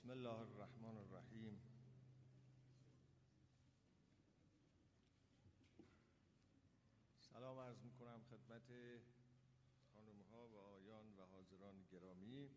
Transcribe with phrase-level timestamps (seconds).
[0.00, 1.60] بسم الله الرحمن الرحیم.
[7.20, 8.62] سلام عرض می کنم خدمت
[9.92, 12.50] خانم ها و آیان و حاضران گرامی.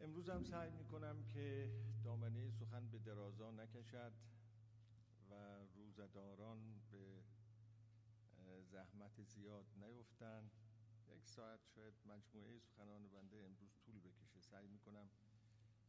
[0.00, 1.70] امروز هم سعی می کنم که
[2.04, 4.12] دامنه سخن به درازا نکشد
[5.30, 5.34] و
[5.74, 7.22] روزداران به
[8.62, 10.65] زحمت زیاد نیفتند.
[11.08, 14.40] یک ساعت شاید مجموعه سخنان بنده امروز طول بکشه.
[14.40, 15.10] سعی می‌کنم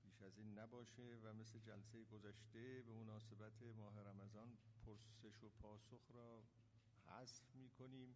[0.03, 6.12] بیش از این نباشه و مثل جلسه گذشته به مناسبت ماه رمضان پرسش و پاسخ
[6.13, 6.43] را
[7.07, 8.16] حذف می‌کنیم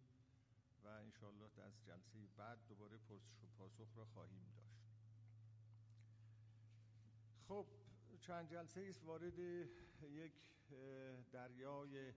[0.84, 4.76] و انشاءالله از جلسه بعد دوباره پرسش و پاسخ را خواهیم داشت.
[7.48, 7.66] خب
[8.20, 9.38] چند جلسه است وارد
[10.02, 10.32] یک
[11.32, 12.12] دریای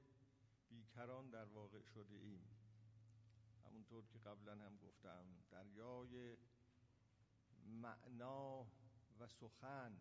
[0.70, 2.55] بیکران در واقع شده ایم.
[3.76, 6.38] همونطور که قبلا هم گفتم دریای
[7.66, 8.68] معنا
[9.20, 9.98] و سخن.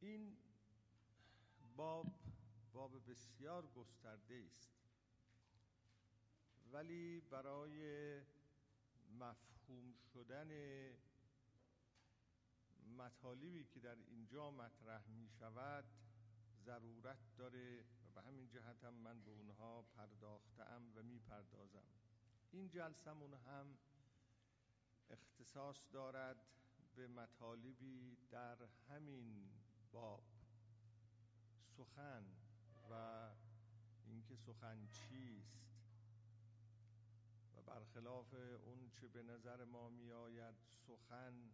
[0.00, 0.36] این
[1.76, 2.06] باب
[2.72, 4.70] باب بسیار گسترده است
[6.72, 8.20] ولی برای
[9.10, 10.50] مفهوم شدن
[12.98, 15.84] مطالبی که در اینجا مطرح می شود
[16.64, 17.84] ضرورت داره
[18.16, 21.84] به همین جهت هم من به اونها پرداختم و می پردازم
[22.52, 23.78] این جلسمون هم
[25.10, 26.36] اختصاص دارد
[26.94, 29.50] به مطالبی در همین
[29.92, 30.22] باب.
[31.76, 32.24] سخن
[32.90, 33.28] و
[34.06, 35.66] اینکه سخن چیست
[37.56, 40.54] و برخلاف اون چه به نظر ما می آید
[40.86, 41.52] سخن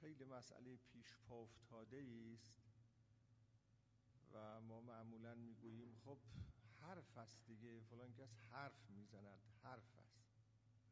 [0.00, 2.71] خیلی مسئله پیش پا افتاده است.
[4.32, 6.18] و ما معمولا می‌گوییم خب
[6.80, 7.80] حرف است دیگه.
[7.80, 9.40] فلان کس حرف می‌زند.
[9.62, 10.18] حرف است.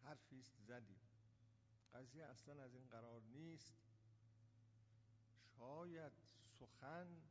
[0.05, 1.00] حرفی است زدیم.
[1.94, 3.75] قضیه اصلا از این قرار نیست.
[5.59, 6.12] شاید
[6.59, 7.22] سخن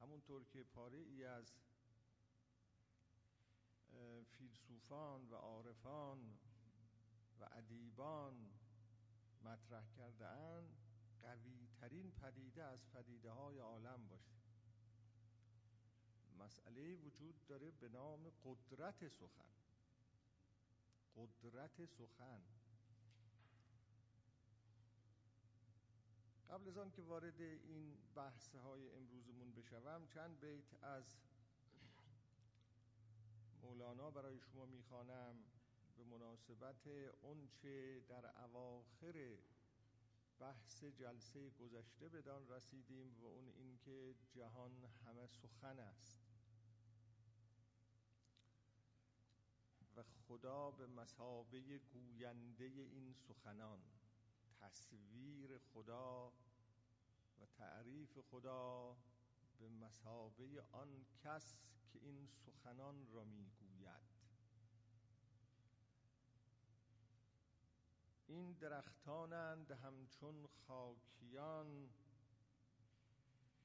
[0.00, 1.52] همونطور که پاره ای از
[4.30, 6.38] فیلسوفان و عارفان
[7.40, 8.50] و ادیبان
[9.42, 10.76] مطرح کرده اند
[11.22, 14.45] قوی ترین پدیده از پدیده های عالم باشه.
[16.38, 19.50] مسئله وجود داره به نام قدرت سخن.
[21.16, 22.42] قدرت سخن.
[26.50, 31.04] قبل از آن که وارد این بحث های امروزمون بشوم چند بیت از
[33.62, 35.36] مولانا برای شما می‌خوانم
[35.96, 36.86] به مناسبت
[37.22, 39.36] اونچه در اواخر
[40.38, 46.16] بحث جلسه گذشته بدان رسیدیم و اون اینکه جهان همه سخن است
[49.96, 53.80] و خدا به مسابه گوینده این سخنان
[54.60, 56.32] تصویر خدا
[57.40, 58.96] و تعریف خدا
[59.58, 61.56] به مسابه آن کس
[61.92, 64.16] که این سخنان را می‌گوید.
[68.26, 71.90] این درختانند همچون خاکیان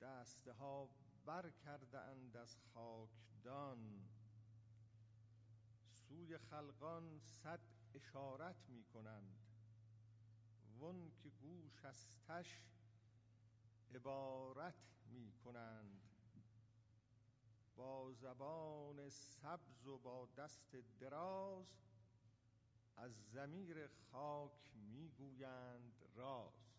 [0.02, 0.90] دسته ها
[1.26, 4.11] بر کرده اند از خاکدان.
[6.12, 7.60] سوی خلقان صد
[7.94, 9.38] اشارت می کنند
[10.80, 12.62] ون که گوش استش
[13.96, 16.02] عبارت می کنند
[17.76, 21.68] با زبان سبز و با دست دراز
[22.98, 26.72] از زمیر خاک می‌گویند راز.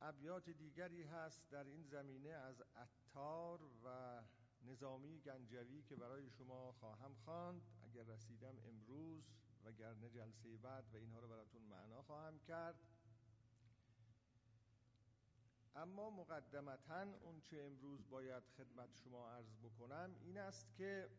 [0.00, 4.22] ابیات دیگری هست در این زمینه از عطار و
[4.62, 7.62] نظامی گنجوی که برای شما خواهم خواند.
[7.82, 9.24] اگر رسیدم امروز
[9.64, 12.80] و گرنه جلسه بعد و اینها رو براتون معنا خواهم کرد.
[15.76, 21.10] اما مقدمتا اون چه امروز باید خدمت شما عرض بکنم این است که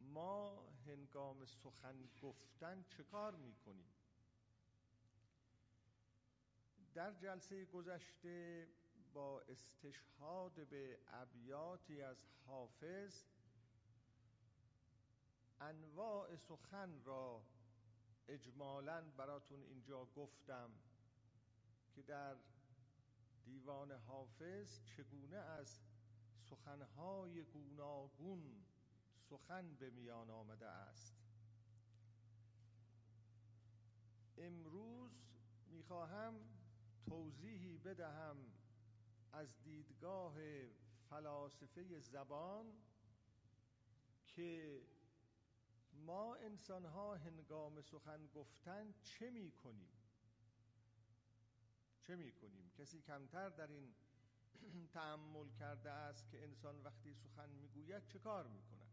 [0.00, 3.92] ما هنگام سخن گفتن چه کار می‌کنیم؟
[6.94, 8.68] در جلسه گذشته
[9.16, 12.16] با استشهاد به ابیاتی از
[12.46, 13.24] حافظ
[15.60, 17.42] انواع سخن را
[18.28, 20.70] اجمالا براتون اینجا گفتم
[21.94, 22.36] که در
[23.44, 25.80] دیوان حافظ چگونه از
[26.50, 28.64] سخنهای گوناگون
[29.30, 31.16] سخن به میان آمده است.
[34.38, 35.10] امروز
[35.70, 36.34] می‌خواهم
[37.06, 38.36] توضیحی بدهم
[39.36, 40.34] از دیدگاه
[41.10, 42.72] فلاسفه زبان
[44.26, 44.82] که
[45.92, 49.88] ما انسان ها هنگام سخن گفتن چه می کنیم
[52.00, 53.94] چه می کنیم کسی کمتر در این
[54.94, 58.86] تعمل کرده است که انسان وقتی سخن می‌گوید چه کار می کند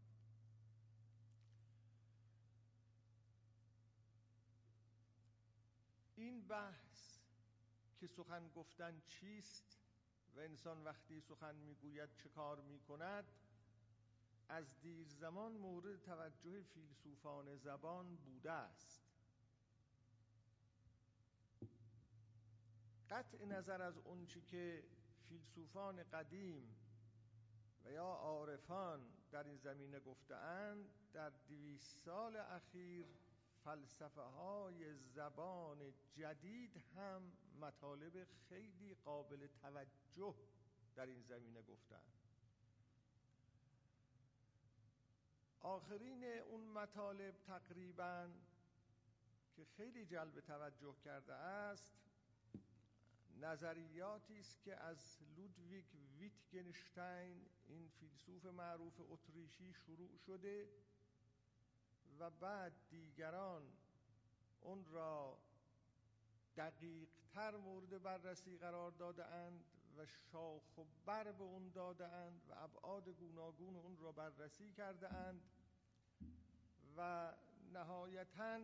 [6.16, 7.18] این بحث
[7.96, 9.83] که سخن گفتن چیست؟
[10.34, 13.24] و انسان وقتی سخن می‌گوید چه کار می‌کند؟
[14.48, 19.04] از دیر زمان مورد توجه فیلسوفان زبان بوده است.
[23.10, 24.84] قطع نظر از اونچه که
[25.28, 26.76] فیلسوفان قدیم
[27.84, 29.00] و یا عارفان
[29.30, 33.06] در این زمینه گفتهاند در دویست سال اخیر
[33.64, 40.34] فلسفه های زبان جدید هم مطالب خیلی قابل توجه
[40.94, 42.02] در این زمینه گفتن.
[45.60, 48.30] آخرین اون مطالب تقریبا
[49.56, 52.04] که خیلی جلب توجه کرده است
[53.40, 55.84] نظریاتی است که از لودویگ
[56.18, 60.68] ویتگنشتاین این فیلسوف معروف اتریشی شروع شده.
[62.40, 63.62] بعد دیگران
[64.60, 65.38] اون را
[66.56, 69.64] دقیق تر مورد بررسی قرار داده اند
[69.96, 75.14] و شاخ و بر به اون داده اند و ابعاد گوناگون اون را بررسی کرده
[75.14, 75.42] اند
[76.96, 77.32] و
[77.72, 78.60] نهایتا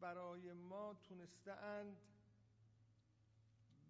[0.00, 1.96] برای ما تونسته اند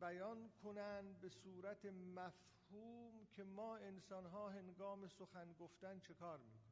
[0.00, 6.65] بیان کنند به صورت مفهوم که ما انسان ها هنگام سخن گفتن چه کار می‌کنیم.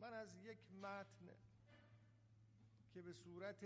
[0.00, 1.28] من از یک متن
[2.94, 3.64] که به صورت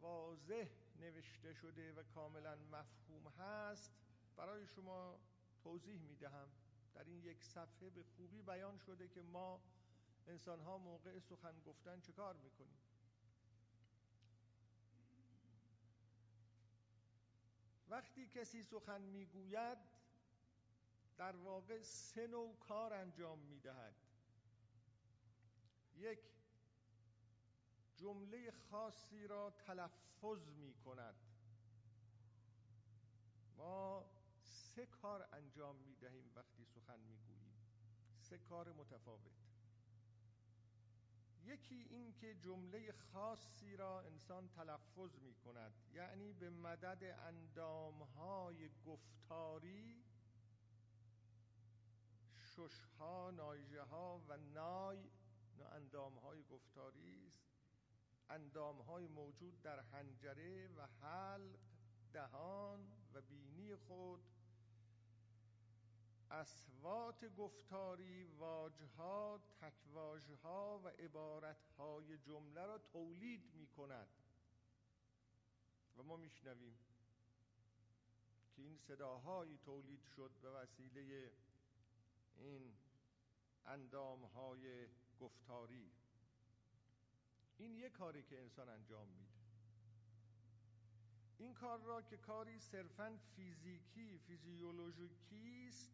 [0.00, 0.68] واضح
[1.00, 3.92] نوشته شده و کاملا مفهوم هست
[4.36, 5.18] برای شما
[5.62, 6.48] توضیح می دهم
[6.94, 9.60] در این یک صفحه به خوبی بیان شده که ما
[10.26, 12.78] انسان ها موقع سخن گفتن چه کار می کنیم
[17.88, 19.78] وقتی کسی سخن می‌گوید
[21.16, 24.07] در واقع سه نوع کار انجام می‌دهد.
[25.98, 26.18] یک
[27.96, 31.14] جمله خاصی را تلفظ می کند.
[33.56, 34.04] ما
[34.40, 37.54] سه کار انجام می دهیم وقتی سخن می گوییم.
[38.18, 39.48] سه کار متفاوت.
[41.44, 45.72] یکی این که جمله خاصی را انسان تلفظ می کند.
[45.92, 50.04] یعنی به مدد اندامهای گفتاری
[52.36, 55.10] ششها نایجه ها و نای
[55.64, 57.48] اندامهای گفتاری است
[58.30, 61.58] اندامهای موجود در حنجره و حلق
[62.12, 64.20] دهان و بینی خود.
[66.30, 74.08] اسوات گفتاری واجها تکواجها و عبارتهای جمله را تولید می کند.
[75.96, 76.78] و ما میشنویم
[78.56, 81.32] که این صداهایی تولید شد به وسیله
[82.36, 82.76] این
[83.66, 84.88] اندامهای
[85.20, 85.92] گفتاری.
[87.56, 89.38] این یک کاری که انسان انجام میده.
[91.38, 95.92] این کار را که کاری صرفا فیزیکی فیزیولوژیکی است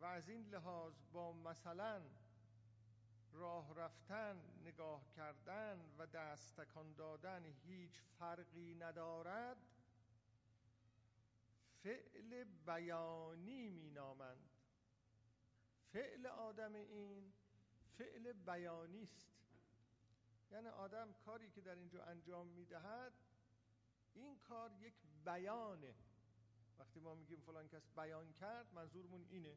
[0.00, 2.02] و از این لحاظ با مثلا
[3.32, 9.56] راه رفتن نگاه کردن و دستکان دادن هیچ فرقی ندارد
[11.82, 14.50] فعل بیانی می نامند
[15.92, 17.32] فعل آدم این
[18.00, 19.30] فعل بیانی است.
[20.50, 23.12] یعنی آدم کاری که در اینجا انجام می‌دهد
[24.14, 25.94] این کار یک بیانه.
[26.78, 29.56] وقتی ما میگیم فلان کس بیان کرد منظورمون اینه.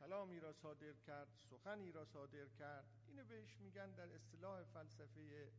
[0.00, 2.86] کلامی را صادر کرد سخنی را صادر کرد.
[3.06, 5.52] اینو بهش میگن در اصطلاح فلسفه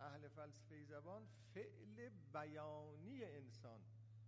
[0.00, 3.80] اهل فلسفه زبان فعل بیانی انسان.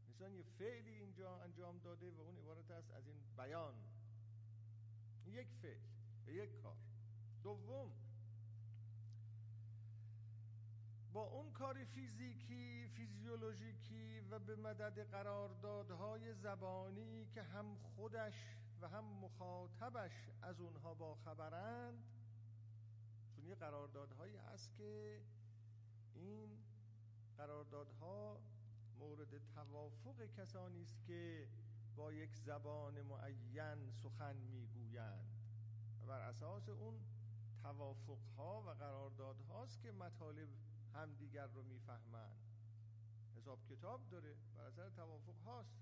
[0.09, 3.75] انسان یه فعلی اینجا انجام داده و اون عبارت است از این بیان.
[5.27, 5.92] یک فعل.
[6.29, 6.77] یک کار.
[7.43, 7.91] دوم
[11.13, 19.05] با اون کار فیزیکی فیزیولوژیکی و به مدد قراردادهای زبانی که هم خودش و هم
[19.05, 22.05] مخاطبش از اونها با خبرند
[23.35, 25.23] چون یه قراردادهایی هست که
[26.15, 26.49] این
[27.37, 28.41] قراردادها
[28.99, 31.49] مورد توافق کسانی است که
[31.97, 35.42] با یک زبان معین سخن می‌گویند.
[36.07, 36.95] بر اساس اون
[37.63, 40.49] توافق ها و قراردادهاست که مطالب
[40.95, 42.37] همدیگر رو می‌فهمن.
[43.37, 45.77] حساب کتاب داره بر اساس توافق هاست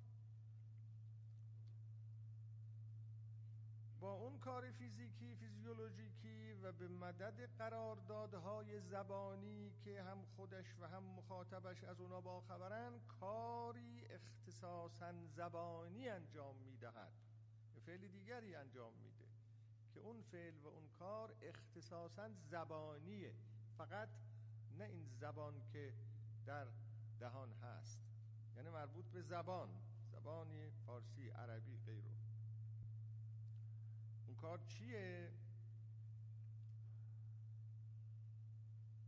[4.00, 11.02] با اون کار فیزیکی فیزیولوژیکی و به مدد قراردادهای زبانی که هم خودش و هم
[11.02, 17.12] مخاطبش از اونا باخبرن کاری اختصاصا زبانی انجام می‌دهد.
[17.86, 19.29] فعل دیگری انجام میده.
[20.00, 23.34] که اون فعل و اون کار اختصاصا زبانیه.
[23.78, 24.08] فقط
[24.78, 25.94] نه این زبان که
[26.46, 26.66] در
[27.18, 27.98] دهان هست.
[28.56, 29.68] یعنی مربوط به زبان.
[30.12, 32.10] زبانی فارسی عربی غیره
[34.26, 35.32] اون کار چیه؟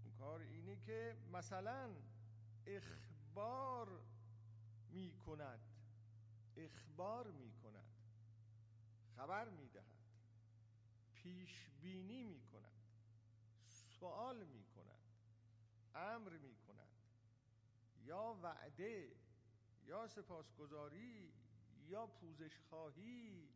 [0.05, 1.91] اون کار اینه که مثلا
[2.67, 4.01] اخبار
[4.91, 5.61] می کند
[6.57, 7.93] اخبار می کند
[9.17, 9.92] خبر می دهد
[11.23, 12.73] پیش بینی می کند
[13.69, 15.01] سوال می کند
[15.95, 16.89] امر می کند
[18.05, 19.17] یا وعده
[19.87, 21.33] یا سپاسگزاری
[21.89, 23.49] یا پوزش خواهی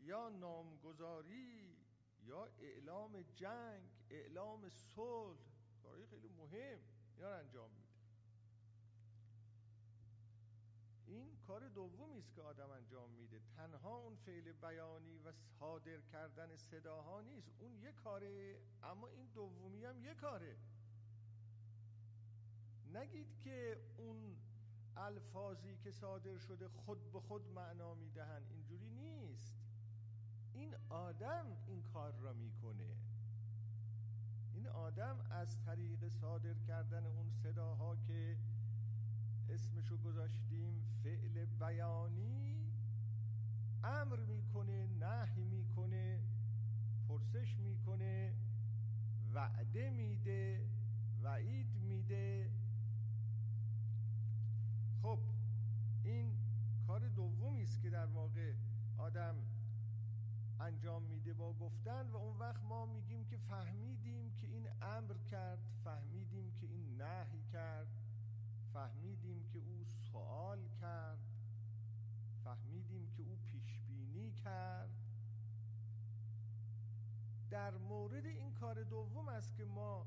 [0.00, 1.76] یا نامگذاری
[2.22, 5.38] یا اعلام جنگ اعلام صلح.
[5.82, 6.78] کاری خیلی مهم
[7.16, 7.83] اینا انجام میده
[11.16, 13.40] این کار دومی است که آدم انجام میده.
[13.56, 17.50] تنها اون فعل بیانی و صادر کردن صداها نیست.
[17.58, 20.56] اون یه کاره اما این دومی هم یه کاره.
[22.94, 24.36] نگید که اون
[24.96, 28.42] الفاظی که صادر شده خود به خود معنا می‌دهن.
[28.50, 29.56] اینجوری نیست.
[30.54, 32.96] این آدم این کار را می‌کنه.
[34.54, 38.36] این آدم از طریق صادر کردن اون صداها که
[39.48, 42.72] اسمشو گذاشتیم فعل بیانی.
[43.84, 46.20] امر می‌کنه نهی می‌کنه
[47.08, 48.34] پرسش می‌کنه
[49.34, 50.66] وعده میده
[51.22, 52.50] وعید میده.
[55.02, 55.18] خب
[56.04, 56.38] این
[56.86, 58.54] کار دومی است که در واقع
[58.98, 59.34] آدم
[60.60, 65.58] انجام میده با گفتن و اون وقت ما میگیم که فهمیدیم که این امر کرد
[65.84, 67.88] فهمیدیم که این نهی کرد
[68.72, 69.23] فهمیدیم
[70.34, 71.18] سوال کرد.
[72.44, 74.90] فهمیدیم که او پیشبینی کرد.
[77.50, 80.06] در مورد این کار دوم است که ما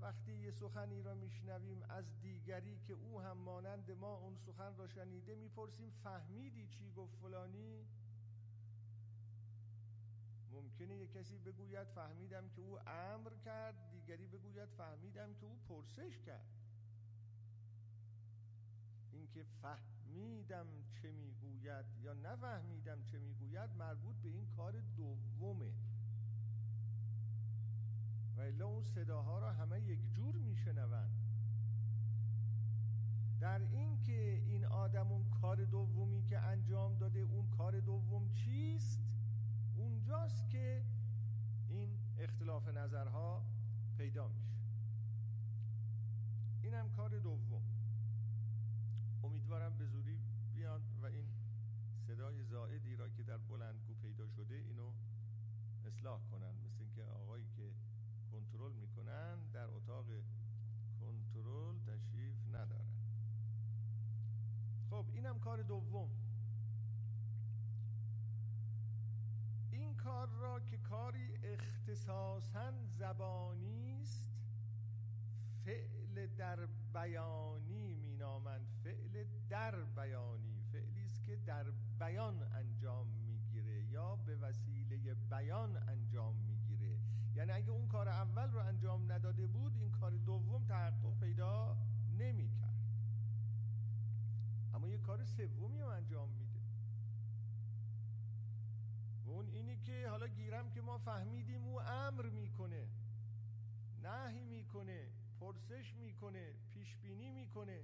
[0.00, 4.86] وقتی یه سخنی را میشنویم از دیگری که او هم مانند ما اون سخن را
[4.86, 7.86] شنیده می‌پرسیم فهمیدی چی گفت فلانی؟
[10.50, 13.90] ممکنه یه کسی بگوید فهمیدم که او امر کرد.
[13.90, 16.67] دیگری بگوید فهمیدم که او پرسش کرد.
[19.18, 25.72] اینکه فهمیدم چه می‌گوید یا نفهمیدم چه می‌گوید مربوط به این کار دومه.
[28.36, 31.10] و الا اون صداها را همه یک جور میشنوند.
[33.40, 39.00] در این که این آدم اون کار دومی که انجام داده اون کار دوم چیست؟
[39.76, 40.84] اونجاست که
[41.68, 43.44] این اختلاف نظرها
[43.96, 44.58] پیدا میشه.
[46.62, 47.77] این هم کار دوم.
[49.24, 50.18] امیدوارم به زودی
[50.54, 51.26] بیان و این
[52.06, 54.92] صدای زائدی را که در بلندگو پیدا شده اینو
[55.86, 56.54] اصلاح کنن.
[56.64, 57.72] مثل اینکه آقایی که
[58.32, 60.06] کنترل می‌کنن در اتاق
[61.00, 62.88] کنترل تشریف ندارن.
[64.90, 66.10] خب اینم کار دوم.
[69.70, 74.24] این کار را که کاری اختصاصا زبانی است
[75.64, 84.16] فعل در بیانی مینامند فعل در بیانی فعلی است که در بیان انجام می‌گیره یا
[84.16, 86.98] به وسیله بیان انجام می‌گیره.
[87.34, 91.76] یعنی اگه اون کار اول رو انجام نداده بود این کار دوم تحقق پیدا
[92.18, 92.74] نمی‌کرد.
[94.74, 96.60] اما یه کار سومی رو انجام میده.
[99.24, 102.88] و اون اینی که حالا گیرم که ما فهمیدیم او امر می‌کنه
[104.02, 105.08] نهی می‌کنه
[105.40, 107.80] پرسش می‌کنه پیشبینی می‌کنه.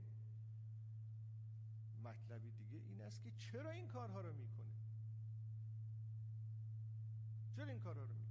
[2.04, 4.72] مطلبی دیگه این است که چرا این کارها رو می‌کنه؟
[7.56, 8.24] چرا این کارها رو می‌کنه؟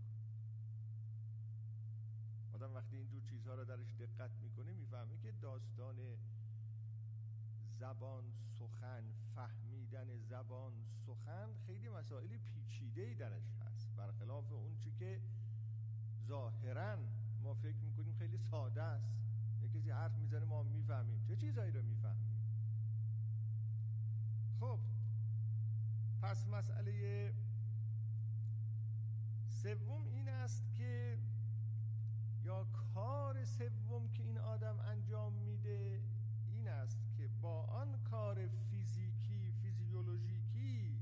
[2.53, 5.95] آدم وقتی اینجور چیزها رو درش دقت می‌کنه می‌فهمه که داستان
[7.79, 8.23] زبان
[8.59, 9.03] سخن
[9.35, 10.73] فهمیدن زبان
[11.05, 13.95] سخن خیلی مسائل پیچیده ای درش هست.
[13.95, 15.21] برخلاف اون چی که
[16.27, 16.97] ظاهرا
[17.41, 19.13] ما فکر می‌کنیم خیلی ساده است.
[19.61, 21.23] یه کسی حرف می‌زنه ما می‌فهمیم.
[21.23, 22.32] چه چیزایی رو می‌فهمیم؟
[24.63, 24.79] خب
[26.21, 27.33] پس مسئله
[29.47, 31.17] سوم این است که
[32.43, 36.01] یا کار سوم که این آدم انجام میده
[36.51, 40.99] این است که با آن کار فیزیکی فیزیولوژیکی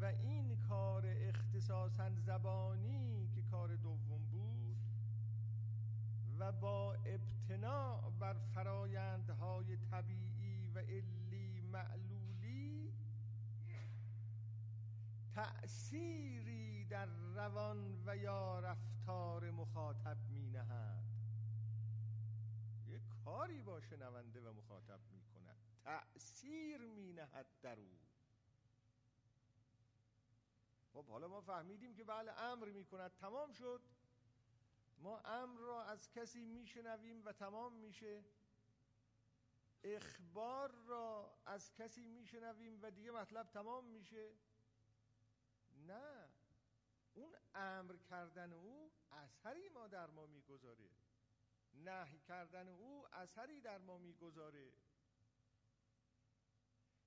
[0.00, 4.76] و این کار اختصاصا زبانی که کار دوم بود
[6.38, 12.03] و با ابتناع بر فرایندهای طبیعی و علی معلولی
[15.34, 21.04] تأثیری در روان و یا رفتار مخاطب می نهد
[22.86, 27.98] یک کاری با شنونده و مخاطب می کند تأثیر می نهد در او.
[30.92, 33.80] خب حالا ما فهمیدیم که بله امر می کند تمام شد.
[34.98, 38.24] ما امر را از کسی میشنویم و تمام میشه.
[39.84, 44.30] اخبار را از کسی میشنویم و دیگه مطلب تمام میشه.
[45.86, 46.28] نه.
[47.14, 50.90] اون امر کردن او اثری ما در ما می‌گذاره.
[51.74, 54.72] نهی کردن او اثری در ما می‌گذاره.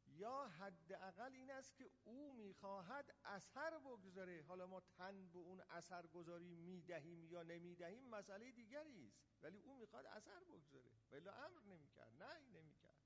[0.07, 4.43] یا حداقل این است که او می‌خواهد اثر بگذاره.
[4.47, 9.19] حالا ما تن به اون اثر گذاری می‌دهیم یا نمی‌دهیم مسئله دیگری است.
[9.41, 10.91] ولی او می‌خواد اثر بگذاره.
[11.11, 12.97] ولی امر نمی‌کرد نه نمی‌کرد.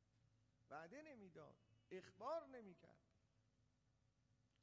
[0.70, 1.56] وعده نمی‌داد
[1.92, 3.11] اخبار نمی‌کرد.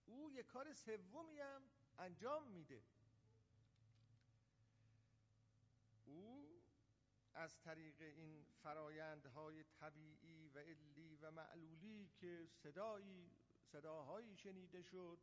[0.08, 1.62] او یک کار سومی هم
[1.98, 2.82] انجام میده
[6.04, 6.62] او
[7.34, 13.30] از طریق این فرایندهای طبیعی و علی و معلولی که صدایی
[13.62, 15.18] صداهایی شنیده شد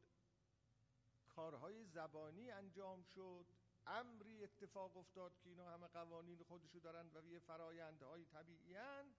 [1.27, 3.45] کارهای زبانی انجام شد
[3.87, 9.15] امری اتفاق افتاد که اینا همه قوانین خودشو دارن و یه فرایندهای طبیعی هن.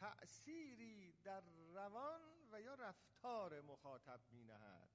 [0.00, 1.42] تأثیری در
[1.74, 2.20] روان
[2.52, 4.88] و یا رفتار مخاطب می نهد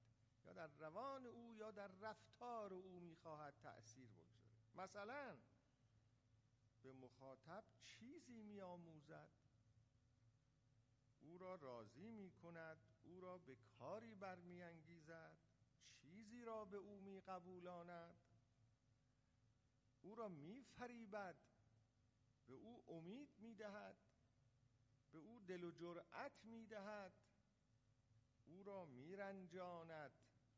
[0.44, 5.36] یا در روان او یا در رفتار او می خواهد تأثیر بگذاره مثلا
[6.82, 9.30] به مخاطب چیزی می آموزد
[11.20, 15.36] او را راضی می کند او را به کاری برمی انگیزد
[15.92, 18.16] چیزی را به او می قبولاند
[20.02, 21.36] او را می فریبد
[22.46, 23.96] به او امید می دهد
[25.12, 27.12] به او دل و جرأت می دهد
[28.52, 30.12] او را می رنجاند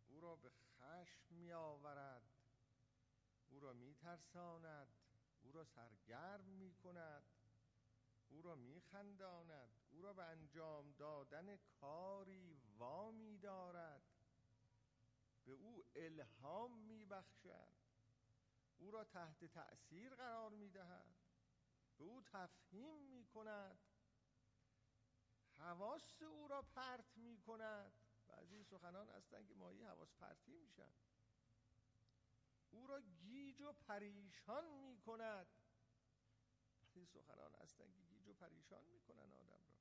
[0.09, 2.23] او را به خشم می آورد
[3.51, 4.89] او را می ترساند
[5.43, 7.23] او را سرگرم می کند
[8.29, 14.03] او را می خنداند او را به انجام دادن کاری وامی دارد.
[15.45, 17.75] به او الهام می بخشد
[18.79, 21.15] او را تحت تأثیر قرار می دهد
[21.99, 23.79] به او تفهیم می کند
[25.65, 27.93] حواس او را پرت می کند
[28.29, 30.93] بعضی سخنان هستند که ماهی حواس پرتی میشن.
[32.71, 35.47] او را گیج و پریشان می کند
[36.95, 39.75] این سخنان هستند که گیج و پریشان می‌کنن آدم را.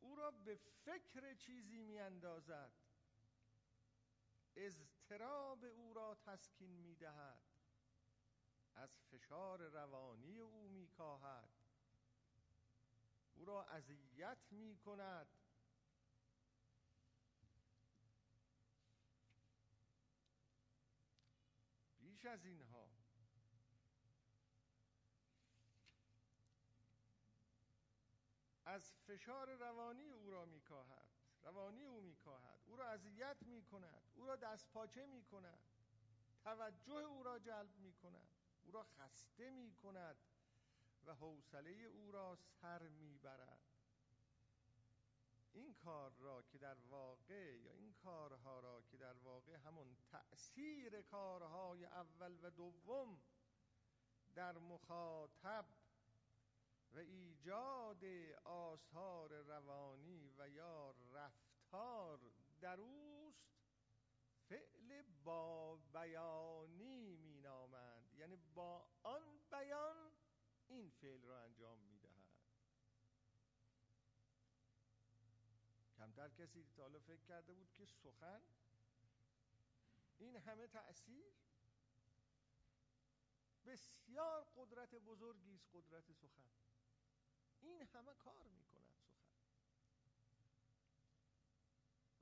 [0.00, 2.72] او را به فکر چیزی می اندازد
[4.56, 7.42] اضطراب او را تسکین می دهد
[8.74, 11.65] از فشار روانی او می کاهد
[13.36, 15.26] او را اذیت می کند.
[21.98, 22.88] بیش از اینها
[28.64, 31.08] از فشار روانی او را میکاهد
[31.42, 35.58] روانی او میکاهد او را اذیت می‌کند او را دست پاچه می‌کند
[36.44, 38.28] توجه او را جلب می‌کند
[38.64, 40.16] او را خسته می‌کند
[41.06, 43.60] و حوصله او را سر می‌برد.
[45.52, 51.02] این کار را که در واقع یا این کارها را که در واقع همون تأثیر
[51.02, 53.20] کارهای اول و دوم
[54.34, 55.64] در مخاطب
[56.92, 58.04] و ایجاد
[58.44, 62.20] آثار روانی و یا رفتار
[62.60, 63.46] در اوست
[64.48, 69.35] فعل با بیانی می نامند یعنی با آن
[70.76, 72.26] این فعل را انجام می دهد
[75.96, 78.42] کمتر کسی تا حالا فکر کرده بود که سخن
[80.18, 81.32] این همه تأثیر
[83.66, 86.50] بسیار قدرت بزرگی است قدرت سخن.
[87.60, 89.36] این همه کار می‌کند سخن.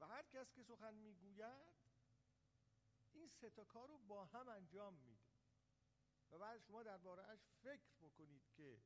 [0.01, 1.75] و هر کس که سخن می‌گوید
[3.13, 5.24] این سه تا کار رو با هم انجام میده.
[6.31, 8.83] و بعد شما دربارهش فکر بکنید که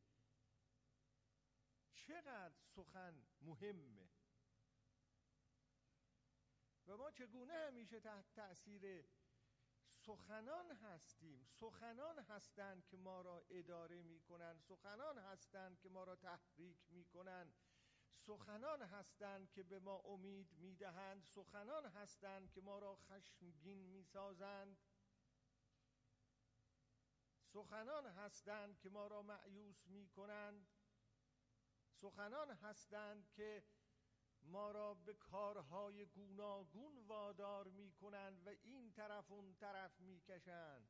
[1.95, 4.09] چقدر سخن مهمه.
[6.87, 9.05] و ما چگونه همیشه تحت تأثیر
[9.89, 16.93] سخنان هستیم؟ سخنان هستند که ما را اداره می‌کنند سخنان هستند که ما را تحریک
[16.93, 17.55] می‌کنند
[18.15, 21.23] سخنان هستند که به ما امید می‌دهند.
[21.25, 24.79] سخنان هستند که ما را خشمگین می‌سازند.
[27.59, 30.67] سخنان هستند که ما را معیوس می کنند
[31.93, 33.65] سخنان هستند که
[34.43, 40.89] ما را به کارهای گوناگون وادار می کنند و این طرف اون طرف می کشند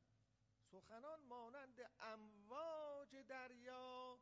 [0.63, 4.19] سخنان مانند امواج دریا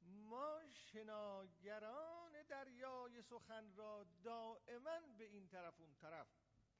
[0.00, 6.26] ما شناگران دریای سخن را دائما به این طرف اون طرف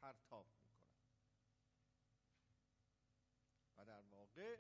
[0.01, 0.75] پرتاب می‌کنند
[3.79, 4.01] و در
[4.35, 4.59] واقع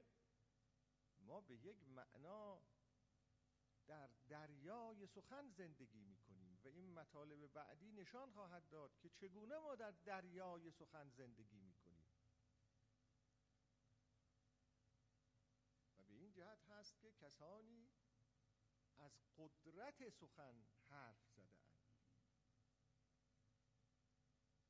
[1.20, 2.62] ما به یک معنا
[3.86, 9.76] در دریای سخن زندگی می‌کنیم و این مطالب بعدی نشان خواهد داد که چگونه ما
[9.76, 12.06] در دریای سخن زندگی می‌کنیم.
[15.98, 17.90] و به این جهت هست که کسانی
[18.96, 21.64] از قدرت سخن حرف زده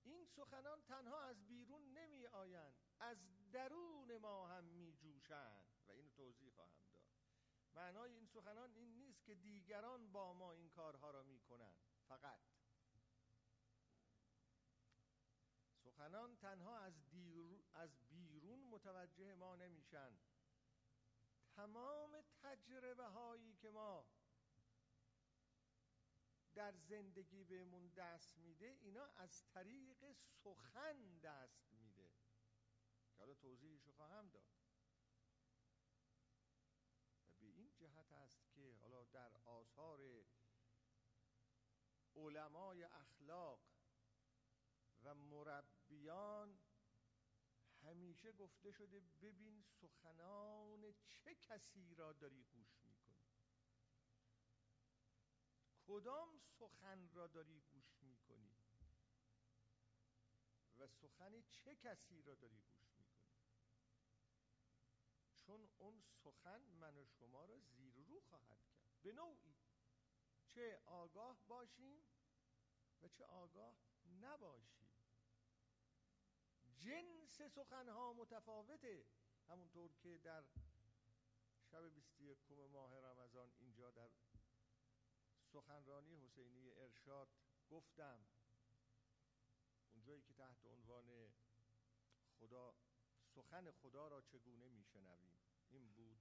[0.03, 3.19] این سخنان تنها از بیرون نمی آیند از
[3.53, 7.03] درون ما هم می جوشند و اینو توضیح خواهم داد.
[7.75, 11.77] معنای این سخنان این نیست که دیگران با ما این کارها را می کنند
[12.09, 12.41] فقط
[15.85, 16.95] سخنان تنها از,
[17.75, 20.19] از بیرون متوجه ما نمیشن.
[21.57, 24.07] تمام تجربه هایی که ما
[26.55, 31.73] در زندگی بهمون دست میده اینا از طریق سخن دست
[33.25, 34.45] حالا توضیحشو خواهم داد.
[37.29, 40.25] و به این جهت است که حالا در آثار
[42.17, 43.61] علمای اخلاق
[45.03, 46.59] و مربیان
[47.83, 53.25] همیشه گفته شده ببین سخنان چه کسی را داری گوش می‌کنی؟
[55.87, 58.57] کدام سخن را داری گوش می‌کنی؟
[60.79, 62.94] و سخن چه کسی را داری گوش
[65.55, 68.91] چون اون سخن من و شما را زیر رو خواهد کرد.
[69.03, 69.55] به نوعی
[70.47, 72.03] چه آگاه باشیم
[73.03, 73.77] و چه آگاه
[74.21, 74.89] نباشیم.
[76.79, 79.07] جنس سخنها متفاوته.
[79.49, 80.45] همونطور که در
[81.63, 84.11] شب 21 ماه رمضان اینجا در
[85.53, 87.29] سخنرانی حسینی ارشاد
[87.71, 88.27] گفتم.
[89.93, 91.35] اونجایی که تحت عنوان
[92.39, 92.75] خدا
[93.35, 95.39] سخن خدا را چگونه میشنویم؟
[95.71, 96.19] این بود.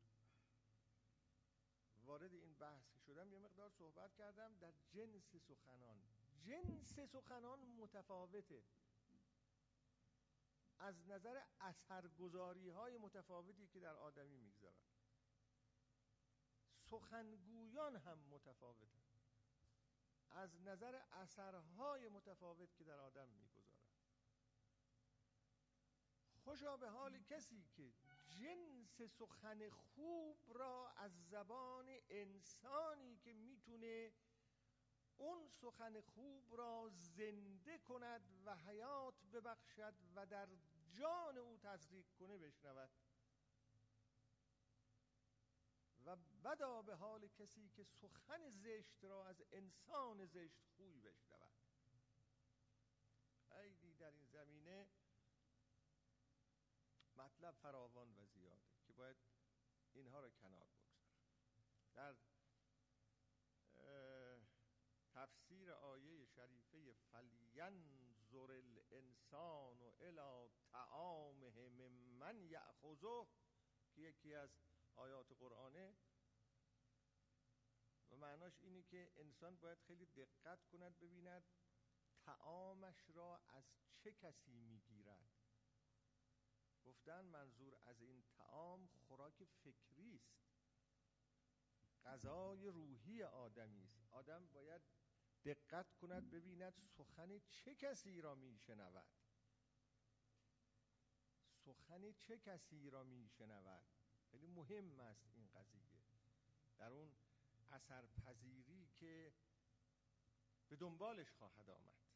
[2.05, 6.01] وارد این بحث شدم یه مقدار صحبت کردم در جنس سخنان.
[6.41, 8.63] جنس سخنان متفاوته.
[10.79, 14.83] از نظر اثرگذاری های متفاوتی که در آدمی می‌گذارن
[16.89, 19.03] سخنگویان هم متفاوتن.
[20.29, 23.62] از نظر اثرهای متفاوت که در آدم می‌گذارن
[26.43, 27.93] خوشا به حال کسی که
[28.29, 34.13] جنس سخن خوب را از زبان انسانی که می‌تونه
[35.17, 40.49] اون سخن خوب را زنده کند و حیات ببخشد و در
[40.93, 42.89] جان او تزریق کنه بشنود.
[46.05, 51.53] و بدا به حال کسی که سخن زشت را از انسان زشت خوی بشنود
[53.49, 54.87] خیلی در این زمینه
[57.43, 59.17] مطلب فراوان و زیاده که باید
[59.93, 61.23] اینها را کنار بگذارم.
[61.93, 62.15] در
[65.13, 73.27] تفسیر آیه شریفه فلینظر الانسان و الى طعامه ممن یأخذه
[73.91, 74.49] که یکی از
[74.95, 75.95] آیات قرآنه.
[78.11, 81.43] و معناش اینه که انسان باید خیلی دقت کند ببیند
[82.25, 85.42] تعامش را از چه کسی می‌گیرد.
[86.93, 90.43] گفتن منظور از این تعام خوراک فکری است.
[92.05, 94.07] غذای روحی آدمی است.
[94.11, 94.81] آدم باید
[95.45, 99.07] دقت کند ببیند سخن چه کسی را میشنود.
[101.65, 103.83] سخن چه کسی را میشنود.
[104.31, 105.89] خیلی مهم است این قضیه.
[106.77, 107.11] در اون
[107.71, 109.33] اثرپذیری که
[110.67, 112.12] به دنبالش خواهد آمد.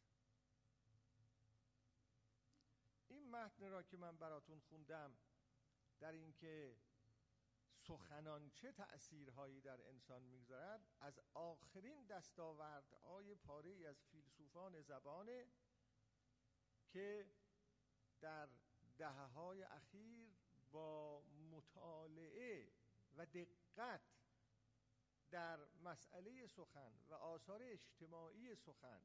[3.07, 5.17] این متن را که من براتون خوندم
[5.99, 6.75] در اینکه
[7.87, 15.47] سخنان چه تأثیرهایی در انسان می‌گذارد از آخرین دستاوردهای پاره از فیلسوفان زبانه
[16.87, 17.25] که
[18.21, 18.49] در
[18.97, 20.29] دهه های اخیر
[20.71, 22.71] با مطالعه
[23.17, 24.01] و دقت
[25.31, 29.01] در مسئله سخن و آثار اجتماعی سخن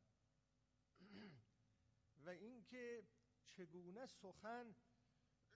[2.25, 3.05] و اینکه
[3.49, 4.75] چگونه سخن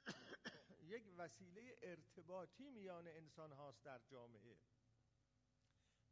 [0.92, 4.57] یک وسیله ارتباطی میان انسان هاست در جامعه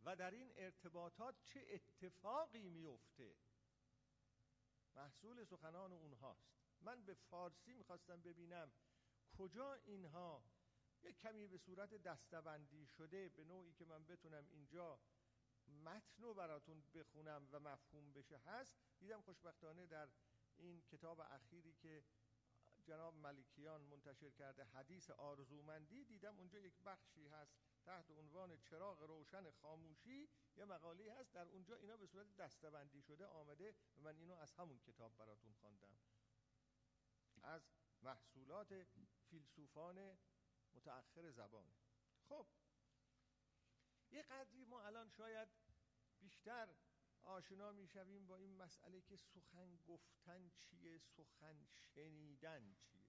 [0.05, 3.37] و در این ارتباطات چه اتفاقی میفته؟
[4.95, 8.73] محصول سخنان اونهاست من به فارسی می‌خواستم ببینم
[9.39, 10.45] کجا اینها
[11.03, 15.01] یک کمی به صورت دستبندی شده به نوعی که من بتونم اینجا
[15.85, 18.77] متن رو براتون بخونم و مفهوم بشه هست.
[18.99, 20.09] دیدم خوشبختانه در
[20.59, 22.05] این کتاب اخیری که
[22.85, 29.51] جناب ملکیان منتشر کرده حدیث آرزومندی دیدم اونجا یک بخشی هست تحت عنوان چراغ روشن
[29.51, 30.29] خاموشی.
[30.57, 34.53] یه مقاله هست در اونجا اینا به صورت دستبندی شده آمده و من اینو از
[34.53, 35.99] همون کتاب براتون خواندم.
[37.43, 37.63] از
[38.03, 38.87] محصولات
[39.31, 40.19] فیلسوفان
[40.75, 41.67] متأخر زبان.
[42.29, 42.47] خب
[44.11, 45.49] یه قدری ما الان شاید
[46.21, 46.69] بیشتر
[47.25, 53.05] آشنا می‌شویم با این مسئله که سخن گفتن چیه سخن شنیدن چیه؟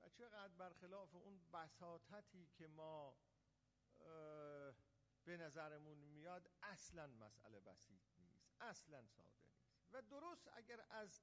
[0.00, 3.16] و چقدر برخلاف اون بساطتی که ما
[5.24, 9.62] به نظرمون میاد اصلا مسئله بسیط نیست اصلا ساده نیست.
[9.92, 11.20] و درست اگر از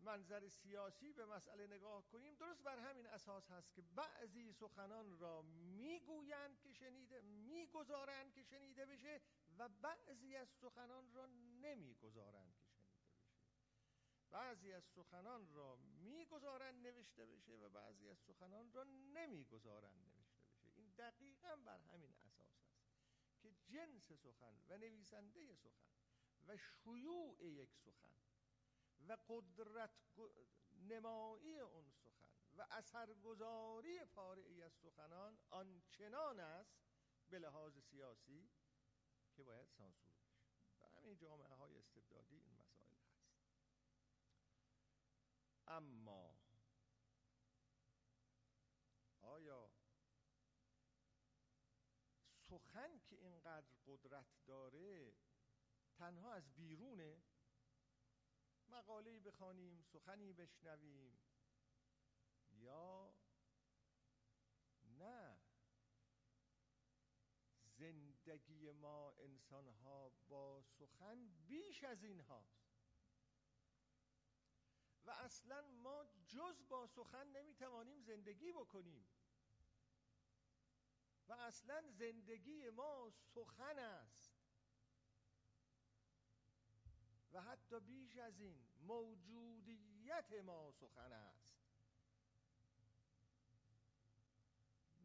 [0.00, 5.42] منظر سیاسی به مسئله نگاه کنیم درست بر همین اساس هست که بعضی سخنان را
[5.42, 9.20] می‌گویند که شنیده می‌گذارند که شنیده بشه
[9.58, 11.26] و بعضی از سخنان را
[11.60, 13.28] نمی‌گذارند که شنیده بشه.
[14.30, 20.70] بعضی از سخنان را می‌گذارند نوشته بشه و بعضی از سخنان را نمی‌گذارند نوشته بشه.
[20.74, 22.88] این دقیقا بر همین اساس هست
[23.40, 25.88] که جنس سخن و نویسنده سخن
[26.46, 28.27] و شیوع یک سخن
[29.08, 29.90] و قدرت
[30.72, 36.78] نمایی اون سخن و اثرگذاری پاره از سخنان آنچنان است
[37.30, 38.50] به لحاظ سیاسی
[39.32, 40.44] که باید سانسور بشه.
[40.80, 43.28] و همین جامعه های استبدادی این مسائل هست.
[45.66, 46.38] اما
[49.20, 49.70] آیا
[52.50, 55.14] سخن که اینقدر قدرت داره
[55.94, 57.22] تنها از بیرونه؟
[58.70, 61.18] مقاله‌ای بخوانیم سخنی بشنویم.
[62.50, 63.14] یا
[64.82, 65.38] نه.
[67.64, 72.68] زندگی ما انسان ها با سخن بیش از این هاست
[75.04, 79.08] و اصلا ما جز با سخن نمی‌توانیم زندگی بکنیم.
[81.28, 84.27] و اصلا زندگی ما سخن است.
[87.32, 91.48] و حتی بیش از این موجودیت ما سخن است.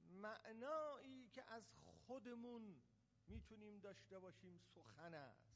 [0.10, 1.64] معنایی که از
[2.08, 2.82] خودمون
[3.28, 5.54] می‌تونیم داشته باشیم سخن است.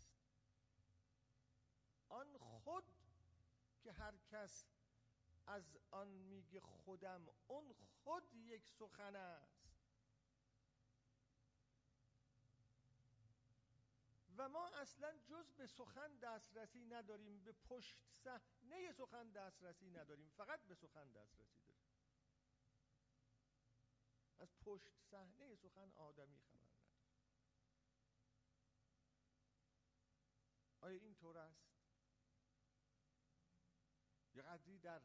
[2.09, 2.83] آن خود
[3.83, 4.65] که هر کس
[5.47, 9.66] از آن میگه خودم اون خود یک سخن است.
[14.37, 20.59] و ما اصلا جز به سخن دسترسی نداریم به پشت صحنه سخن دسترسی نداریم فقط
[20.67, 21.83] به سخن دسترسی داریم.
[24.39, 27.07] از پشت صحنه سخن آدمی خبر نداره
[30.81, 31.67] آیا این طور است؟
[34.33, 35.01] یه قدری در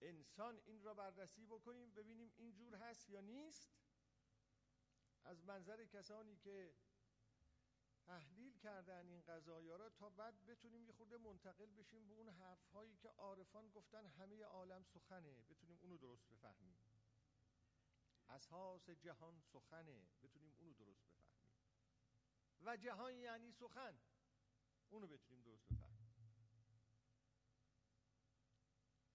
[0.00, 3.70] انسان این را بررسی بکنیم ببینیم این جور هست یا نیست.
[5.24, 6.74] از منظر کسانی که
[8.06, 12.66] تحلیل کردن این قضایا را تا بعد بتونیم یه خورده منتقل بشیم به اون حرف
[12.72, 15.42] هایی که عارفان گفتن همه عالم سخنه.
[15.42, 16.78] بتونیم اونو درست بفهمیم.
[18.28, 20.06] اساس جهان سخنه.
[20.22, 21.26] بتونیم اونو درست بفهمیم.
[22.60, 23.98] و جهان یعنی سخن.
[24.90, 25.96] اونو بتونیم درست بفهمیم.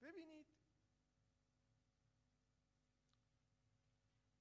[0.01, 0.47] ببینید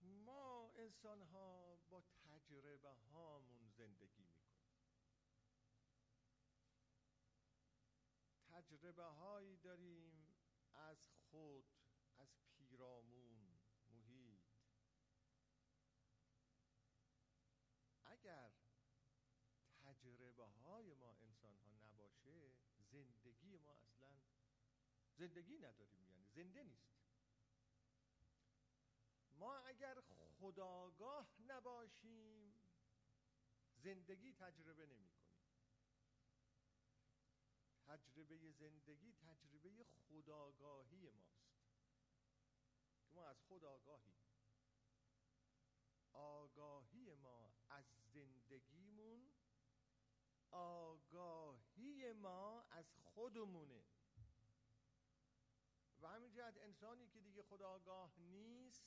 [0.01, 4.51] ما انسان ها با تجربه هامون زندگی می‌کنیم
[8.71, 10.37] تجربه هایی داریم
[10.75, 10.99] از
[11.31, 11.65] خود
[12.17, 13.59] از پیرامون
[13.93, 14.43] محیط.
[18.05, 18.53] اگر
[19.83, 24.21] تجربه های ما انسان ها نباشه زندگی ما اصلا
[25.15, 27.01] زندگی نداریم یعنی زنده نیست.
[29.33, 30.01] ما اگر
[30.41, 32.55] خداگاه نباشیم
[33.77, 35.20] زندگی تجربه نمی
[37.91, 41.51] تجربه زندگی تجربه خداگاهی ماست.
[43.03, 44.15] که ما از خداگاهی.
[46.13, 49.33] آگاهی ما از زندگیمون
[50.51, 53.85] آگاهی ما از خودمونه.
[56.01, 58.85] و همین جهت انسانی که دیگه خداگاه نیست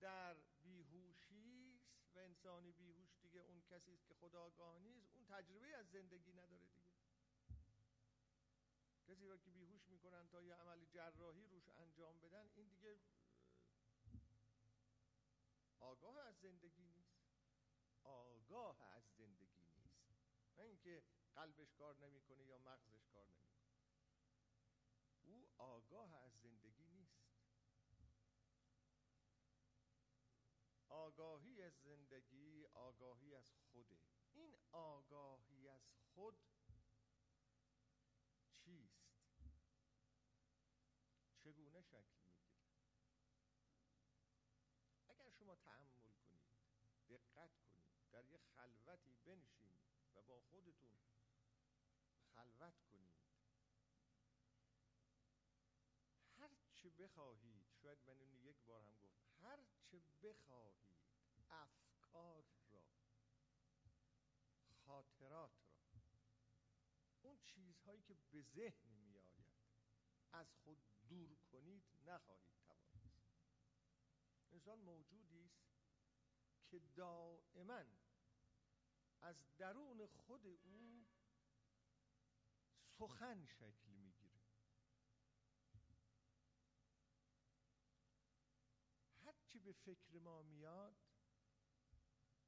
[0.00, 1.80] در بیهوشی
[2.14, 6.66] و انسان بیهوش دیگه اون کسی است که خداگاه نیست اون تجربه از زندگی نداره
[6.66, 6.81] دیگه.
[9.12, 12.98] کسی را که بیهوش می‌کنن تا یه عمل جراحی روش انجام بدن این دیگه
[15.80, 17.22] آگاه از زندگی نیست.
[18.04, 20.10] آگاه از زندگی نیست.
[20.58, 21.02] نه اینکه
[21.34, 23.80] قلبش کار نمی‌کنه یا مغزش کار نمی‌کنه.
[25.22, 27.22] او آگاه از زندگی نیست.
[30.88, 33.98] آگاهی از زندگی آگاهی از خوده.
[34.32, 36.36] این آگاهی از خود
[38.64, 39.02] چیست
[41.38, 42.56] چگونه شکل می‌گیره.
[45.08, 46.42] اگر شما تحمل کنید
[47.08, 49.82] دقت کنید در یه خلوتی بنشینید
[50.14, 50.98] و با خودتون
[52.34, 53.14] خلوت کنید
[56.38, 59.58] هر چه بخواهید شاید من اینو یک بار هم گفت هر
[59.90, 60.98] چه بخواهید
[61.50, 62.84] افکار را
[64.86, 65.50] خاطرات را
[67.22, 69.01] اون چیزهایی که به ذهن
[70.32, 73.22] از خود دور کنید نخواهید توانست.
[74.50, 75.62] انسان موجودی است
[76.66, 77.84] که دائما
[79.20, 81.06] از درون خود او
[82.98, 84.42] سخن شکل می‌گیره.
[89.22, 90.96] هرچی به فکر ما میاد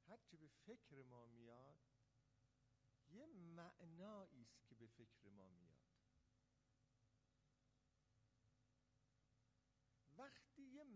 [0.07, 1.79] هرچی به فکر ما میاد
[3.09, 5.84] یه معنایی است که به فکر ما میاد.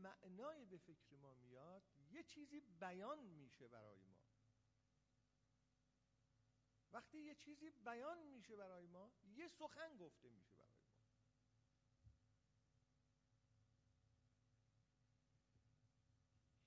[0.09, 4.18] معنای به فکر ما میاد یه چیزی بیان میشه برای ما.
[6.92, 10.88] وقتی یه چیزی بیان میشه برای ما یه سخن گفته میشه برای ما.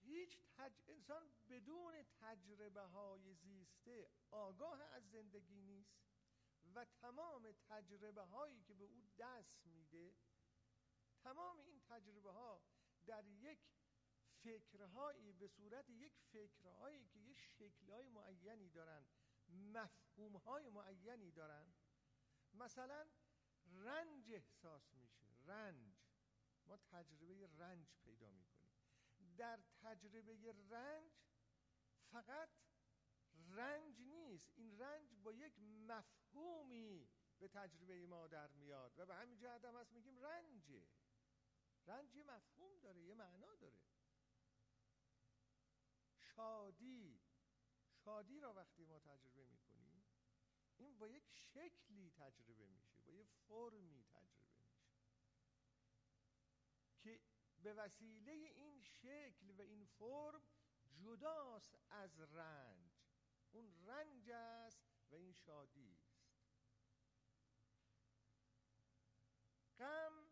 [0.01, 0.81] هیچ تج...
[0.87, 6.01] انسان بدون تجربه های زیسته آگاه از زندگی نیست
[6.75, 10.15] و تمام تجربه هایی که به او دست میده
[11.23, 12.61] تمام این تجربه ها
[13.05, 13.59] در یک
[14.43, 19.05] فکرهایی به صورت یک فکرهایی که یک شکلهای معینی دارن
[19.49, 21.73] مفهومهای معینی دارن
[22.53, 23.07] مثلا
[23.65, 25.25] رنج احساس میشه.
[25.45, 25.95] رنج.
[26.65, 28.71] ما تجربه رنج پیدا می‌کنیم.
[29.37, 31.11] در تجربه رنج
[32.11, 32.49] فقط
[33.49, 34.51] رنج نیست.
[34.55, 37.09] این رنج با یک مفهومی
[37.39, 40.87] به تجربه ما در میاد و به همین جهت هم هست میگیم رنجه.
[41.85, 43.81] رنج یه مفهوم داره یه معنا داره.
[46.17, 47.21] شادی
[47.91, 50.03] شادی را وقتی ما تجربه می‌کنیم
[50.77, 54.91] این با یک شکلی تجربه میشه با یک فرمی تجربه میشه
[56.99, 57.21] که
[57.57, 60.41] به وسیله این شکل و این فرم
[60.91, 62.91] جداست از رنج.
[63.51, 66.21] اون رنج است و این شادی است
[69.79, 70.27] غم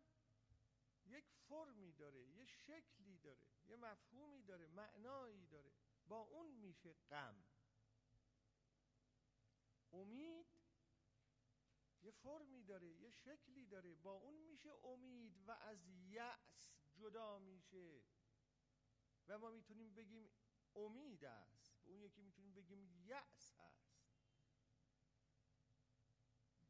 [1.04, 5.72] یک فرمی داره یه شکلی داره یه مفهومی داره معنایی داره.
[6.06, 7.44] با اون میشه غم.
[9.92, 10.46] امید
[12.02, 13.94] یه فرمی داره یه شکلی داره.
[13.94, 18.02] با اون میشه امید و از یأس جدا میشه.
[19.28, 20.30] و ما می‌تونیم بگیم
[20.74, 21.80] امید است.
[21.84, 24.00] اون یکی می‌تونیم بگیم یأس هست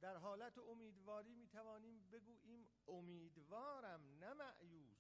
[0.01, 4.99] در حالت امیدواری می‌توانیم بگوییم امیدوارم نه معیوس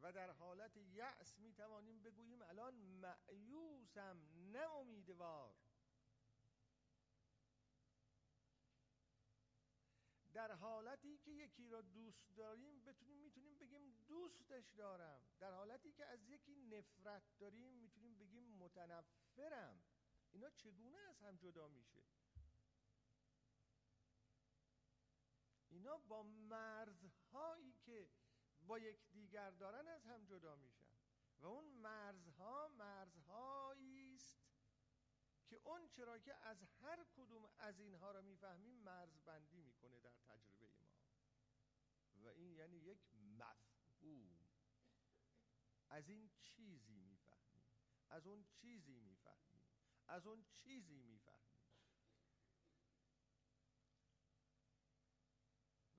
[0.00, 4.16] و در حالت یأس می‌توانیم بگوییم الان معیوسم
[4.52, 5.54] نه امیدوار.
[10.32, 15.22] در حالتی که یکی را دوست داریم بتونیم می‌تونیم بگیم دوستش دارم.
[15.40, 19.82] در حالتی که از یکی نفرت داریم می‌تونیم بگیم متنفرم.
[20.30, 22.02] اینا چگونه از هم جدا میشه؟
[25.72, 28.08] اینا با مرزهایی که
[28.66, 30.92] با یک دیگر دارن از هم جدا میشن.
[31.40, 34.36] و اون مرزها مرزهایی است
[35.46, 40.68] که اون چرا که از هر کدوم از اینها را می‌فهمیم مرزبندی می‌کنه در تجربه
[40.80, 40.92] ما.
[42.22, 44.48] و این یعنی یک مفهوم.
[45.88, 47.64] از این چیزی می‌فهمیم
[48.08, 49.62] از اون چیزی می‌فهمیم
[50.06, 51.51] از اون چیزی می‌فهمیم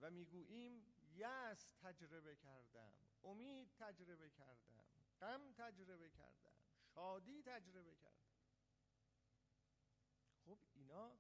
[0.04, 0.86] و می‌گوییم
[1.16, 2.94] یس تجربه کردم
[3.24, 4.86] امید تجربه کردم
[5.22, 6.58] غم تجربه کردن
[6.94, 8.44] شادی تجربه کردن
[10.46, 11.18] خب اینا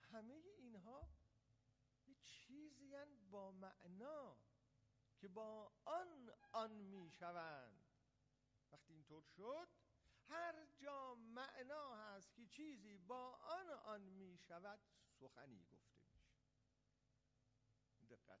[0.00, 1.08] همه اینها
[2.06, 2.94] یه چیزی
[3.30, 4.36] با معنا
[5.18, 7.86] که با آن آن می‌شوند.
[8.70, 9.68] وقتی اینطور شد
[10.28, 14.80] هر جا معنا هست که چیزی با آن آن می شود
[15.20, 16.01] سخنی گفته
[18.28, 18.40] دقت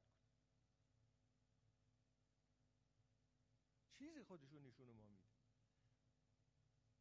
[3.98, 5.32] چیزی خودشو نشون ما میده.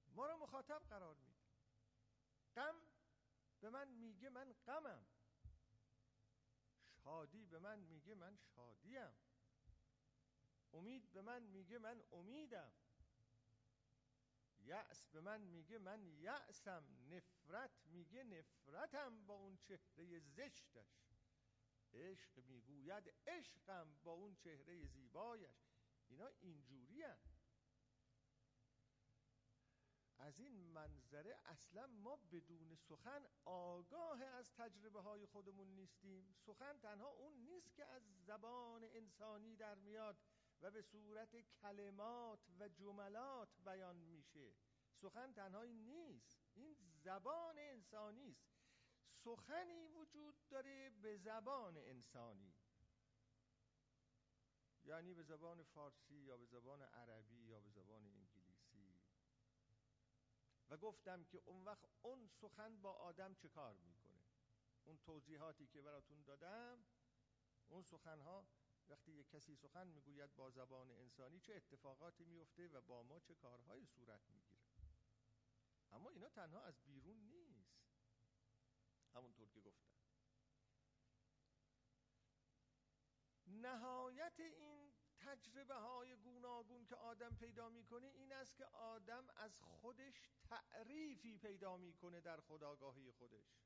[0.07, 1.41] ما رو مخاطب قرار میده.
[2.55, 2.75] غم
[3.59, 5.05] به من میگه من غمم.
[7.03, 9.11] شادی به من میگه من شادیم.
[10.73, 12.71] امید به من میگه من امیدم.
[14.57, 16.87] یأس به من میگه من یأسم.
[17.09, 21.20] نفرت میگه نفرتم با اون چهره زشتش.
[21.93, 25.71] عشق می‌گوید عشقم با اون چهره زیبایش.
[26.07, 27.03] اینا اینجوری
[30.21, 36.33] از این منظره اصلا ما بدون سخن آگاه از تجربه های خودمون نیستیم.
[36.33, 40.17] سخن تنها اون نیست که از زبان انسانی در میاد
[40.61, 44.53] و به صورت کلمات و جملات بیان میشه.
[44.91, 46.41] سخن تنهایی نیست.
[46.53, 48.60] این زبان انسانی است.
[49.23, 52.53] سخنی وجود داره به زبان انسانی.
[54.83, 58.41] یعنی به زبان فارسی یا به زبان عربی یا به زبان انگلیسی.
[60.69, 64.21] و گفتم که اون وقت اون سخن با آدم چه کار می‌کنه؟
[64.83, 66.85] اون توضیحاتی که براتون دادم
[67.67, 68.45] اون سخنها
[68.89, 73.35] وقتی یک کسی سخن می‌گوید با زبان انسانی چه اتفاقاتی میفته و با ما چه
[73.35, 74.61] کارهای صورت می‌گیره؟
[75.91, 77.17] اما اینا تنها از بیرون
[79.15, 79.91] همونطور که گفتم.
[83.47, 90.21] نهایت این تجربه های گوناگون که آدم پیدا می‌کنه این است که آدم از خودش
[90.43, 93.61] تعریفی پیدا می‌کنه در خداگاهی خودش.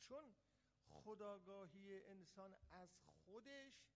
[0.00, 0.34] چون
[0.88, 3.90] خداگاهی انسان از خودش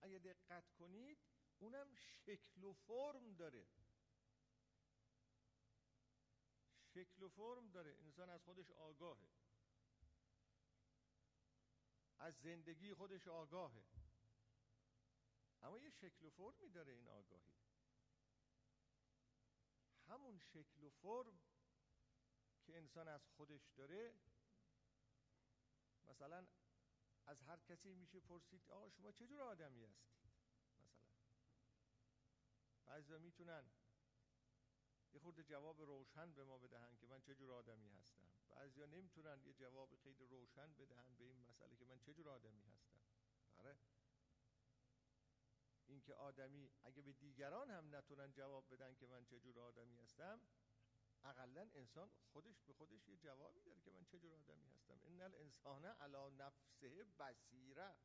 [0.00, 1.18] اگه دقت کنید
[1.58, 3.66] اونم شکل و فرم داره.
[6.94, 7.96] شکل و فرم داره.
[8.00, 9.28] انسان از خودش آگاهه.
[12.18, 13.84] از زندگی خودش آگاهه.
[15.62, 17.52] اما یه شکل و فرمی داره این آگاهی.
[20.08, 21.40] همون شکل و فرم
[22.66, 24.14] که انسان از خودش داره
[26.04, 26.46] مثلا
[27.26, 31.34] از هر کسی میشه پرسید آقا شما چه جور آدمی هستید؟ مثلا.
[32.84, 33.70] بعضی می‌تونن
[35.12, 38.26] یه خورده جواب روشن به ما بدهن که من چه جور آدمی هستم.
[38.50, 42.62] بعضیا نمی‌تونن یه جواب خیلی روشن بدهن به این مسئله که من چه جور آدمی
[42.62, 43.00] هستم.
[43.56, 43.76] آره.
[45.86, 50.40] اینکه آدمی اگه به دیگران هم نتونن جواب بدن که من چه جور آدمی هستم
[51.24, 55.00] اقلا انسان خودش به خودش یه جوابی داره که من چه جور آدمی هستم.
[55.04, 57.96] ان الانسان علی نفسه بصیره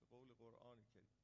[0.00, 1.14] به قول قرآن کریم.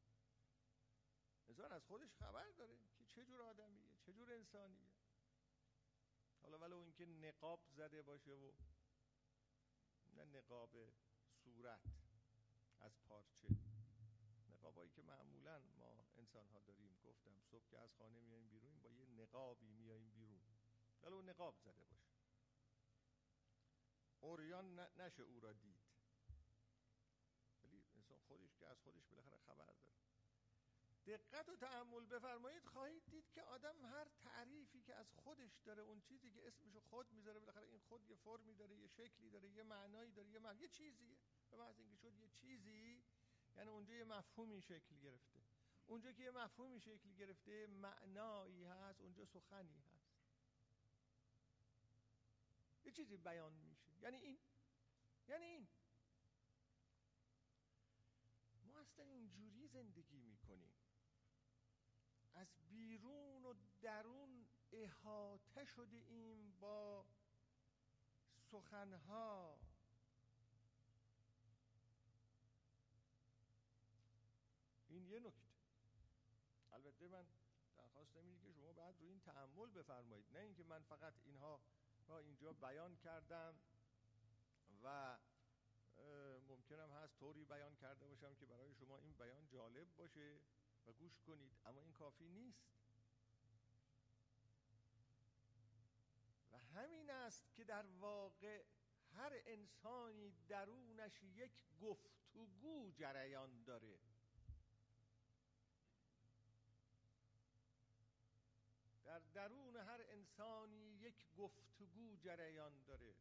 [1.48, 4.90] انسان از خودش خبر داره که چه جور آدمیه چه جور انسانیه؟
[6.42, 8.52] حالا ولو اینکه نقاب زده باشه و
[10.16, 10.70] نه نقاب
[11.44, 11.80] صورت
[12.80, 13.48] از پارچه.
[14.48, 18.90] نقابایی که معمولا ما انسان ها داریم گفتم صبح که از خانه میایم بیرون با
[18.90, 20.40] یه نقابی میاییم بیرون.
[21.02, 22.10] ولو نقاب زده باشه.
[24.20, 25.80] اوریان نشه او را دید.
[27.62, 29.29] ولی انسان خودش که از خودش بالاخره
[31.10, 36.00] دقت و تعمل بفرمایید خواهید دید که آدم هر تعریفی که از خودش داره اون
[36.00, 39.62] چیزی که اسمشو خود می‌ذاره بالاخره این خود یه فرمی داره یه شکلی داره یه
[39.62, 41.16] معنایی داره یه معنی یه چیزیه.
[41.50, 43.02] به محض اینکه شد یه چیزی
[43.56, 45.40] یعنی اونجا یه مفهومی شکل گرفته.
[45.86, 50.10] اونجا که یه مفهومی شکل گرفته معنایی هست اونجا سخنی هست.
[52.84, 53.90] یه چیزی بیان میشه.
[54.02, 54.38] یعنی این.
[55.28, 55.68] یعنی این.
[58.66, 60.69] ما اصلا اینجوری زندگی می‌کنیم.
[62.40, 67.06] از بیرون و درون احاطه شده ایم با
[68.50, 69.58] سخنها.
[74.88, 75.50] این یه نکته.
[76.72, 77.26] البته من
[77.76, 80.26] درخواستم اینه که شما بعد رو این تعمل بفرمایید.
[80.32, 81.60] نه اینکه من فقط اینها
[82.08, 83.54] را اینجا بیان کردم
[84.82, 85.18] و
[86.48, 90.40] ممکنم هست طوری بیان کرده باشم که برای شما این بیان جالب باشه.
[90.92, 92.70] گوش کنید اما این کافی نیست.
[96.52, 98.64] و همین است که در واقع
[99.14, 103.98] هر انسانی درونش یک گفتگو جریان داره.
[109.04, 113.14] در درون هر انسانی یک گفتگو جریان داره.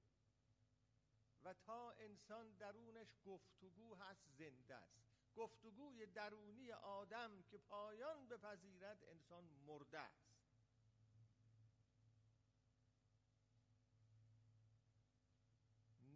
[1.44, 5.09] و تا انسان درونش گفتگو هست زنده است.
[5.36, 10.30] گفتگوی درونی آدم که پایان بپذیرد انسان مرده است.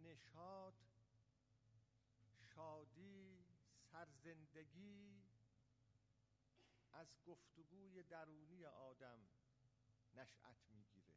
[0.02, 0.74] نشاط
[2.54, 3.44] شادی
[3.92, 5.22] سرزندگی
[6.92, 9.18] از گفتگوی درونی آدم
[10.14, 11.14] نشأت می‌گیره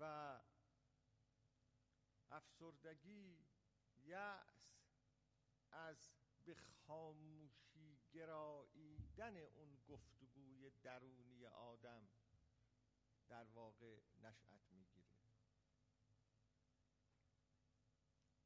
[0.00, 0.40] و
[2.60, 3.38] افسردگی
[4.04, 4.78] یأس
[5.70, 6.10] از
[6.44, 12.08] به خاموشی گراییدن اون گفتگوی درونی آدم
[13.28, 15.08] در واقع نشأت می‌گیره.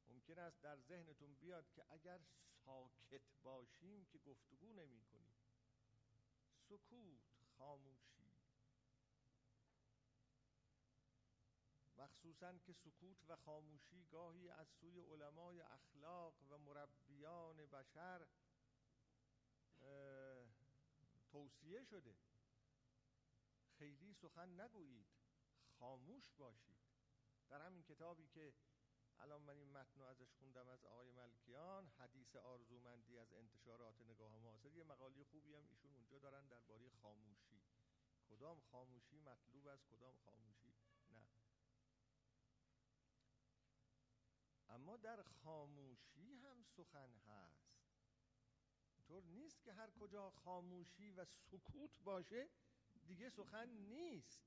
[0.06, 2.20] ممکن است در ذهنتون بیاد که اگر
[2.64, 5.34] ساکت باشیم که گفتگو نمی کنیم
[6.68, 7.20] سکوت
[7.58, 8.11] خاموشی
[12.03, 18.26] مخصوصا که سکوت و خاموشی گاهی از سوی علمای اخلاق و مربیان بشر
[21.32, 22.16] توصیه شده.
[23.78, 25.07] خیلی سخن نگویید
[25.78, 26.78] خاموش باشید.
[27.48, 28.55] در همین کتابی که
[29.18, 34.38] الان من این متن رو ازش خوندم از آقای ملکیان حدیث آرزومندی از انتشارات نگاه
[34.38, 37.62] معاصر یه مقالی خوبی هم ایشون اونجا دارن درباره خاموشی.
[38.28, 40.74] کدام خاموشی مطلوب است کدام خاموشی
[41.11, 41.26] نه
[44.72, 47.72] اما در خاموشی هم سخن هست.
[49.06, 52.48] طور نیست که هر کجا خاموشی و سکوت باشه
[53.06, 54.42] دیگه سخن نیست.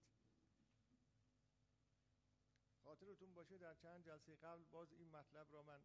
[2.84, 5.82] خاطرتون باشه در چند جلسه قبل باز این مطلب را من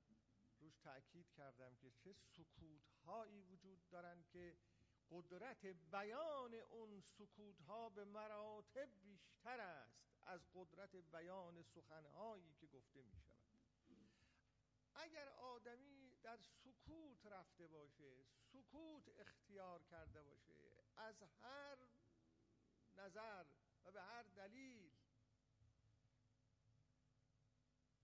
[0.60, 4.56] روش تأکید کردم که چه سکوت هایی وجود دارن که
[5.10, 13.02] قدرت بیان اون سکوت ها به مراتب بیشتر است از قدرت بیان سخنهایی که گفته
[13.02, 13.29] می شود
[15.00, 21.78] اگر آدمی در سکوت رفته باشه سکوت اختیار کرده باشه از هر
[22.96, 23.44] نظر
[23.84, 24.90] و به هر دلیل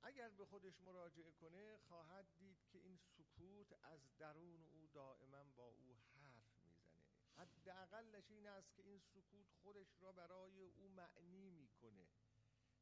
[0.03, 5.67] اگر به خودش مراجعه کنه خواهد دید که این سکوت از درون او دائما با
[5.67, 7.03] او حرف می‌زنه.
[7.37, 12.07] حداقلش این است که این سکوت خودش را برای او معنی می‌کنه.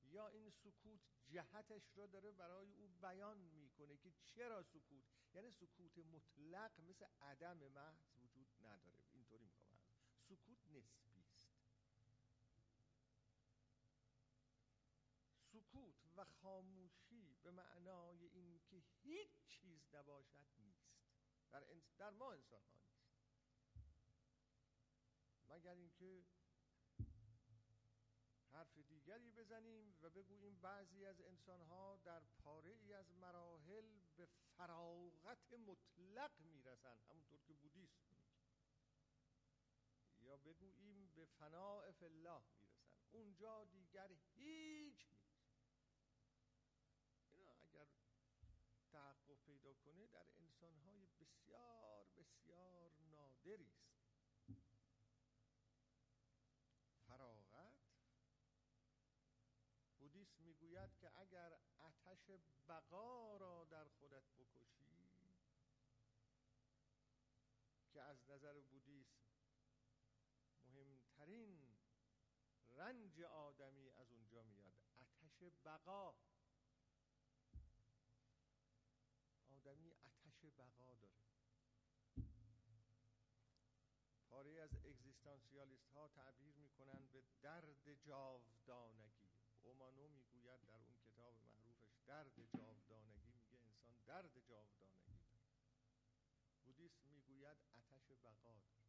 [0.04, 3.38] یا این سکوت جهتش را داره برای او بیان
[3.74, 5.04] می‌کنه که چرا سکوت؟
[5.34, 9.04] یعنی سکوت مطلق مثل عدم محض وجود نداره.
[9.12, 9.78] اینطوری می‌خوام
[10.28, 11.48] سکوت نسبی است.
[15.52, 20.94] سکوت و خاموشی به معنای این که هیچ چیز نباشد نیست.
[21.50, 21.64] در,
[21.98, 23.04] در ما انسان ها نیست.
[25.48, 26.24] مگر اینکه
[28.64, 34.26] حرف دیگری بزنیم و بگوییم بعضی از انسان ها در پاره ای از مراحل به
[34.56, 36.98] فراغت مطلق می‌رسن.
[37.08, 38.04] همونطور که بودیست
[40.20, 42.74] یا بگوییم به فناع الله می‌رسن.
[43.12, 45.34] اونجا دیگر هیچ نیست.
[47.62, 47.86] اگر
[48.92, 53.94] تحقق پیدا کنه در انسانهای بسیار بسیار نادری است
[57.06, 57.84] فراغت
[60.24, 61.58] بودیست می‌گوید که اگر
[62.06, 64.84] اتش بقا را در خودت بکشی
[67.92, 69.24] که از نظر بودیسم
[70.66, 71.76] مهمترین
[72.70, 74.74] رنج آدمی از اونجا میاد.
[75.22, 76.14] اتش بقا.
[79.50, 81.24] آدمی اتش بقا داره.
[84.30, 89.23] پاره از اگزیستانسیالیست ها تعبیر می‌کنن به درد جاودانگی.
[89.64, 95.44] اومانو می‌گوید در اون کتاب معروفش درد جاودانگی میگه انسان درد جاودانگی داره.
[96.64, 98.84] بودیست می‌گوید اتش بقا داره.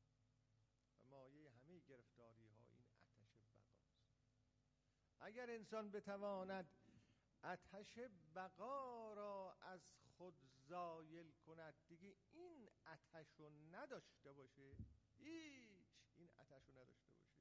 [0.99, 3.75] و مایه همه گرفتاری ها این اتش بقاست
[5.19, 6.69] اگر انسان بتواند
[7.43, 7.99] اتش
[8.35, 9.81] بقا را از
[10.17, 10.35] خود
[10.67, 14.75] زایل کند دیگه این اتش رو نداشته باشه.
[15.17, 17.35] هیچ این اتش رو نداشته باشه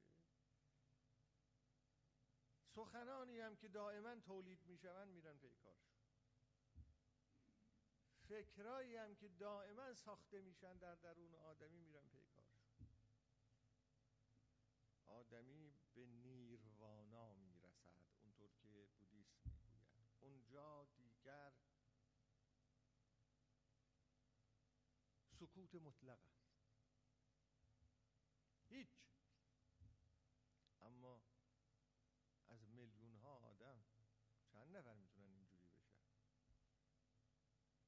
[2.75, 5.95] سخنانی هم که دائما تولید میشون میرن پیکارش
[8.27, 12.65] فکرایی هم که دائما ساخته میشن در درون آدمی میرن پیکارش
[15.05, 20.09] آدمی به نیروانا می‌رسد اونطور که بودیست می‌گوید.
[20.19, 21.53] اونجا دیگر
[25.39, 26.45] سکوت مطلق است.
[28.69, 28.89] هیچ
[30.81, 31.21] اما
[32.49, 33.83] از میلیون ها آدم
[34.51, 35.95] چند نفر می‌تونن اینجوری بشن.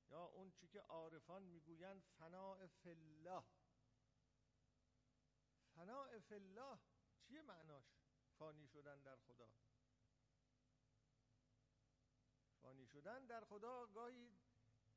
[0.09, 3.43] یا اون چی که عارفان می‌گویند فناع فله
[5.75, 6.77] فناع فله
[7.21, 7.85] چیه معناش؟
[8.37, 9.49] فانی شدن در خدا.
[12.61, 14.37] فانی شدن در خدا گاهی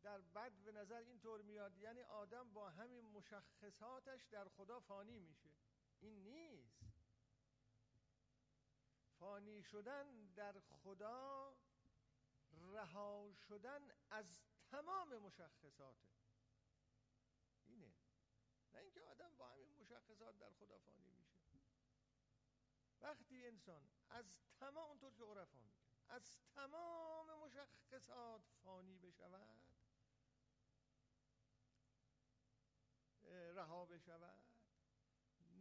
[0.03, 5.51] در بد به نظر اینطور میاد یعنی آدم با همین مشخصاتش در خدا فانی میشه.
[6.01, 6.81] این نیست.
[9.19, 11.57] فانی شدن در خدا
[12.73, 14.39] رها شدن از
[14.71, 16.11] تمام مشخصاته
[17.67, 17.95] اینه.
[18.73, 21.41] نه اینکه آدم با همین مشخصات در خدا فانی میشه.
[23.01, 24.25] وقتی انسان از
[24.61, 29.61] تمام اونطور که عرفا میگن از تمام مشخصات فانی بشود
[33.55, 34.43] رها بشود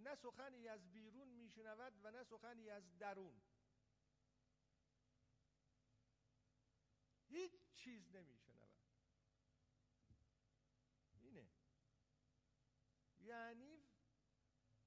[0.03, 3.41] نه سخنی از بیرون میشنود و نه سخنی از درون.
[7.29, 8.69] هیچ چیز نمیشنود
[11.13, 11.49] اینه.
[13.19, 13.83] یعنی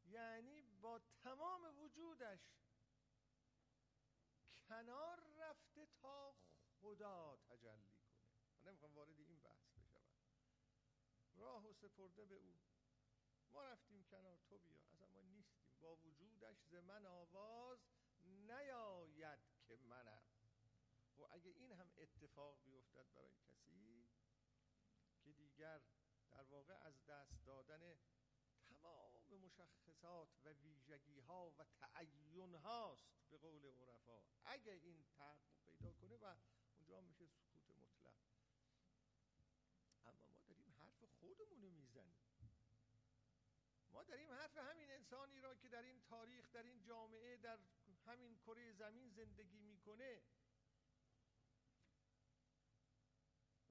[0.04, 2.40] یعنی با تمام وجودش
[4.68, 6.36] کنار رفته تا
[6.80, 8.12] خدا تجلی کنه.
[8.64, 10.06] من نمی‌خوام وارد این بحث بشم.
[11.34, 12.54] راه و سپرده به او.
[13.50, 14.78] ما رفتیم کنار تو بیا.
[15.02, 15.62] اصلا نیستیم.
[15.80, 17.78] با وجودش ز من آواز
[18.24, 20.22] نیاید که منم
[21.18, 21.90] و خب اگه این هم
[22.32, 24.06] اتفاق بیفتد برای کسی
[25.24, 25.80] که دیگر
[26.30, 27.96] در واقع از دست دادن
[28.68, 29.12] تمام
[29.44, 34.22] مشخصات و ویژگی ها و تعین هاست به قول عرفا.
[34.44, 36.34] اگه این تحقق پیدا کنه و
[36.76, 38.14] اونجا میشه سکوت مطلق.
[40.06, 42.22] اما ما داریم حرف خودمونو می‌زنیم.
[43.92, 47.58] ما داریم حرف همین انسانی را که در این تاریخ در این جامعه در
[48.06, 50.22] همین کره زمین زندگی می‌کنه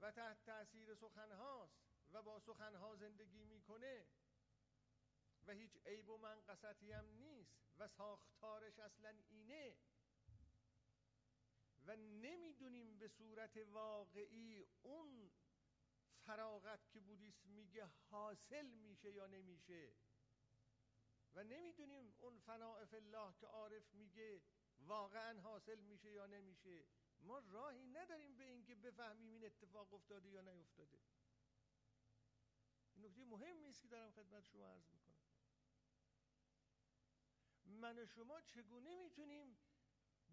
[0.01, 1.75] و تحت تاثیر سخنهاست
[2.11, 4.05] و با سخنها زندگی می‌کنه.
[5.47, 9.77] و هیچ عیب و منقصتی هم نیست و ساختارش اصلا اینه.
[11.85, 15.31] و نمی‌دونیم به صورت واقعی اون
[16.25, 19.93] فراغت که بودیست میگه حاصل میشه یا نمیشه.
[21.33, 24.41] و نمی‌دونیم اون فناع الله که عارف میگه
[24.79, 26.85] واقعا حاصل میشه یا نمیشه.
[27.21, 30.99] ما راهی نداریم به اینکه بفهمیم این اتفاق افتاده یا نیفتاده.
[32.93, 35.15] این نکته مهمی است که دارم خدمت شما عرض می‌کنم.
[37.65, 39.57] من و شما چگونه می‌تونیم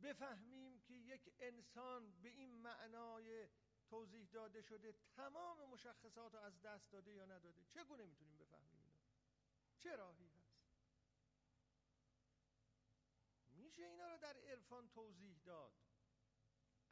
[0.02, 3.48] بفهمیم که یک انسان به این معنای
[3.86, 8.98] توضیح داده شده تمام مشخصات رو از دست داده یا نداده؟ چگونه می‌تونیم بفهمیم اینا
[9.78, 10.58] چه راهی هست؟
[13.50, 15.87] میشه اینا رو در عرفان توضیح داد.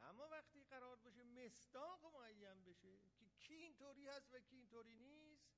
[0.01, 5.57] اما وقتی قرار باشه مستاق معین بشه که کی اینطوری هست و کی اینطوری نیست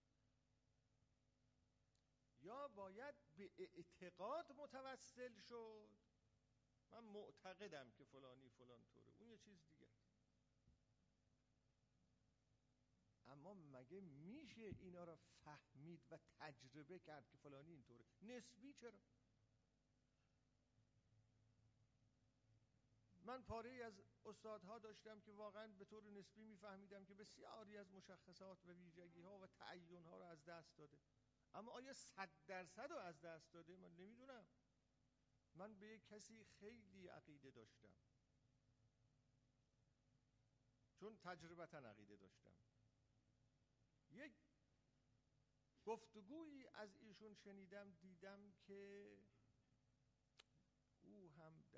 [2.41, 5.89] یا باید به اعتقاد متوسل شد.
[6.91, 9.13] من معتقدم که فلانی فلان طوره.
[9.17, 9.87] اون یه چیز دیگه.
[13.25, 18.99] اما مگه میشه اینا را فهمید و تجربه کرد که فلانی اینطوره نسبی چرا؟
[23.29, 28.65] من پاره از استادها داشتم که واقعا به طور نسبی میفهمیدم که بسیاری از مشخصات
[28.65, 30.99] و ویژگی ها و تعین ها رو از دست داده.
[31.53, 34.47] اما آیا صد درصد رو از دست داده؟ من نمی‌دونم.
[35.53, 37.93] من به یک کسی خیلی عقیده داشتم.
[40.95, 42.55] چون تجربتا عقیده داشتم.
[44.09, 44.33] یک
[45.85, 49.17] گفتگویی از ایشون شنیدم دیدم که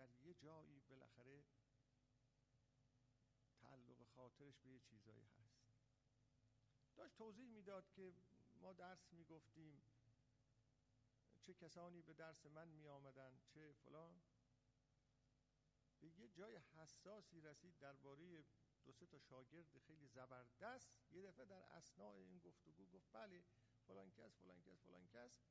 [0.01, 1.43] در یه جایی بالاخره
[3.61, 5.61] تعلق خاطرش به یه چیزایی هست.
[6.95, 8.13] داشت توضیح می‌داد که
[8.61, 9.83] ما درس می‌گفتیم
[11.41, 14.21] چه کسانی به درس من می آمدن چه فلان.
[15.99, 18.45] به یه جای حساسی رسید درباره
[18.83, 23.43] دو سه تا شاگرد خیلی زبردست یه دفعه در اسناع این گفتگو گفت بله
[23.87, 25.41] فلان کس فلان کس فلان کس.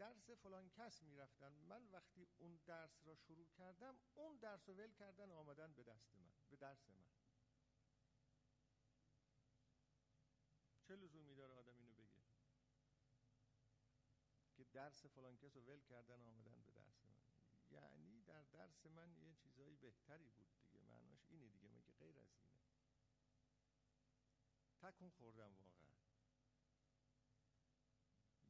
[0.00, 1.52] درس فلان کس می‌رفتن.
[1.52, 6.16] من وقتی اون درس را شروع کردم اون درس رو ول کردن آمدن به دست
[6.16, 7.06] من به درس من.
[10.82, 12.20] چه لزومی داره آدم اینو بگه؟
[14.56, 17.20] که درس فلان کس رو ول کردن آمدن به درس من.
[17.70, 20.80] یعنی در درس من یه چیزایی بهتری بود دیگه.
[20.80, 21.68] معناش اینه دیگه.
[21.68, 22.50] مگه غیر از اینه.
[24.78, 25.90] تکون خوردم واقعا.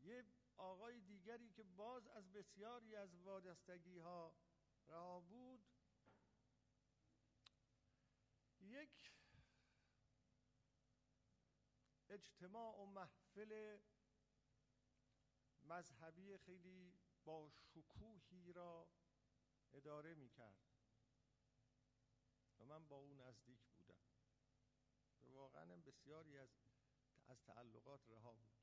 [0.03, 0.24] یه
[0.61, 4.35] آقای دیگری که باز از بسیاری از وادستگی ها
[4.89, 5.67] رها بود
[8.61, 9.13] یک
[12.09, 13.79] اجتماع و محفل
[15.63, 16.95] مذهبی خیلی
[17.25, 18.89] با شکوهی را
[19.73, 20.71] اداره می کرد
[22.59, 24.01] و من با اون نزدیک بودم.
[25.23, 26.51] و واقعا بسیاری از
[27.27, 28.60] از تعلقات رها بود.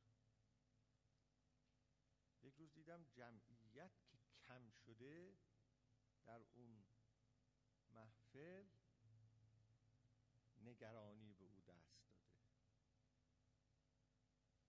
[2.47, 4.17] یک روز دیدم جمعیت که
[4.47, 5.37] کم شده
[6.25, 6.85] در اون
[7.89, 8.67] محفل
[10.57, 12.17] نگرانی به او دست داده.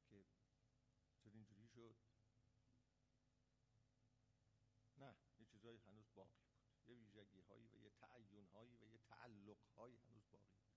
[0.08, 0.26] که
[1.16, 1.96] چرا اینجوری شد؟
[4.96, 6.58] نه یه چیزایی هنوز باقی بود.
[6.86, 10.68] یه ویژگی هایی و یه تعین هایی و یه تعلق هایی هنوز باقی بود.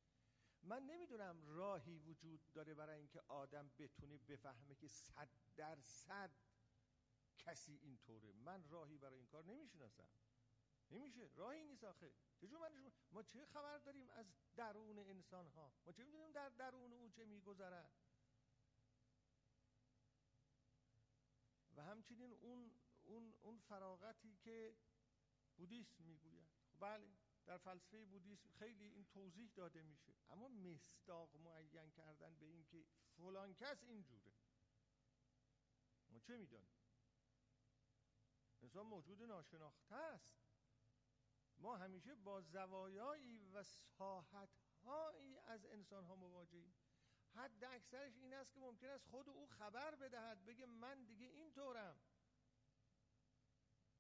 [0.64, 6.32] من نمی‌دونم راهی وجود داره برای اینکه آدم بتونه بفهمه که صد درصد
[7.46, 8.32] کسی اینطوره.
[8.32, 10.10] من راهی برای این کار نمی‌شناسم.
[10.92, 11.30] نمیشه.
[11.36, 12.14] راهی نیست آخه.
[12.42, 14.26] من ما چه خبر داریم از
[14.56, 17.92] درون انسان ها ما چه می‌دونیم در درون او چه میگذرد؟
[21.76, 22.72] و همچنین اون
[23.04, 24.76] اون اون فراغتی که
[25.58, 26.50] بودیسم می‌گوید.
[26.72, 30.14] خب بله در فلسفه بودیسم خیلی این توضیح داده میشه.
[30.30, 32.86] اما مستاق معین کردن به این که
[33.18, 34.32] فلان کس اینجوره.
[36.10, 36.81] ما چه می‌دانیم؟
[38.62, 40.36] انسان موجود ناشناخته است.
[41.58, 46.76] ما همیشه با زوایایی و ساحتهایی از انسان ها مواجهیم.
[47.34, 52.02] حد اکثرش این است که ممکن است خود او خبر بدهد بگه من دیگه اینطورم.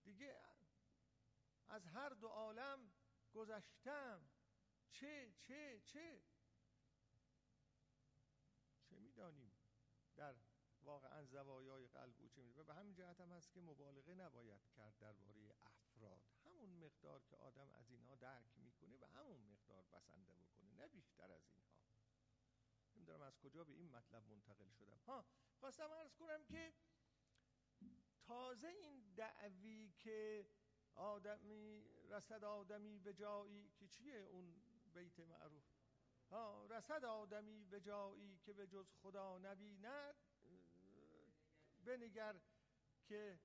[0.03, 0.41] دیگه
[1.68, 2.91] از هر دو عالم
[3.34, 4.30] گذشتم.
[4.91, 6.22] چه چه چه؟
[8.84, 9.51] چه می‌دانیم
[10.16, 10.36] در
[10.84, 14.97] واقعا زوایای قلب او چه و به همین جهت هم هست که مبالغه نباید کرد
[14.99, 16.21] درباره افراد.
[16.45, 21.32] همون مقدار که آدم از اینها درک می‌کنه و همون مقدار بسنده بکنه نه بیشتر
[21.32, 21.71] از اینها.
[22.95, 24.97] نمی‌دونم از کجا به این مطلب منتقل شدم.
[25.07, 25.25] ها
[25.59, 26.73] خواستم ارز کنم که
[28.21, 30.47] تازه این دعوی که
[30.95, 34.61] آدمی رسد آدمی به جایی که چیه اون
[34.93, 35.63] بیت معروف؟
[36.29, 40.15] ها رسد آدمی به جایی که به جز خدا نبیند
[41.86, 42.41] بنگر
[43.05, 43.39] که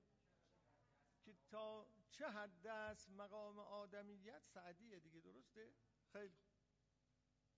[1.21, 5.73] که تا چه حد است مقام آدمیت؟ سعدیه دیگه درسته؟
[6.11, 6.37] خیلی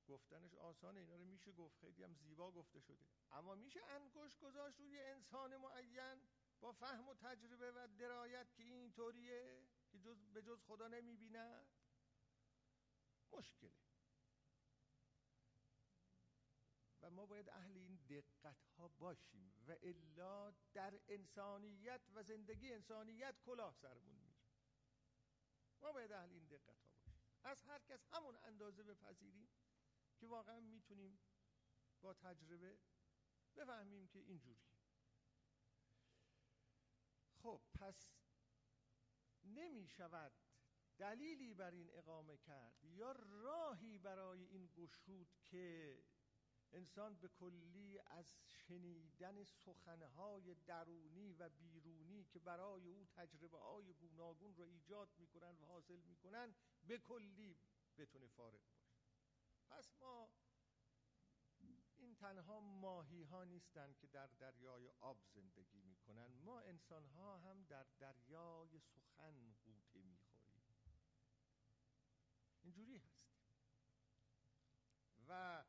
[0.08, 1.78] گفتنش آسانه اینا رو میشه گفت.
[1.80, 3.06] خیلی هم زیبا گفته شده.
[3.32, 6.28] اما میشه انگوش گذاشت روی انسان معین
[6.60, 11.68] با فهم و تجربه و درایت که این طوریه که جز به جز خدا نمی‌بیند
[13.32, 13.72] مشکله.
[17.02, 17.78] و ما باید اهل
[18.10, 24.40] دقت ها باشیم و الا در انسانیت و زندگی انسانیت کلاه سرمون میره.
[25.82, 27.22] ما باید اهل این دقت ها باشیم.
[27.44, 29.50] از هر کس همون اندازه بپذیریم
[30.18, 31.20] که واقعا می‌تونیم
[32.02, 32.80] با تجربه
[33.56, 34.70] بفهمیم که اینجوری
[37.34, 38.12] خب پس
[39.44, 40.32] نمی شود
[40.98, 45.98] دلیلی بر این اقامه کرد یا راهی برای این گشود که
[46.74, 54.56] انسان به کلی از شنیدن سخنهای درونی و بیرونی که برای او تجربه های گوناگون
[54.56, 56.56] رو ایجاد می‌کنن و حاصل می‌کنن
[56.88, 57.58] به کلی
[57.98, 58.94] بتونه فارغ باشه.
[59.70, 60.30] پس ما
[61.98, 66.28] این تنها ماهی ها نیستند که در دریای آب زندگی می‌کنن.
[66.28, 70.70] ما انسان ها هم در دریای سخن قوطه می‌خوریم.
[72.62, 73.30] اینجوری هست
[75.28, 75.64] و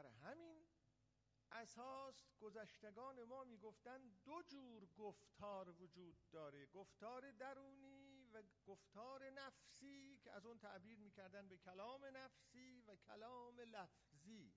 [0.00, 0.66] بر همین
[1.52, 10.32] اساس گذشتگان ما می‌گفتند دو جور گفتار وجود داره گفتار درونی و گفتار نفسی که
[10.32, 14.52] از اون تعبیر می‌کردن به کلام نفسی و کلام لفظی.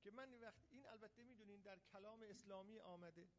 [0.00, 3.30] که من وقت این البته می‌دونین در کلام اسلامی آمده.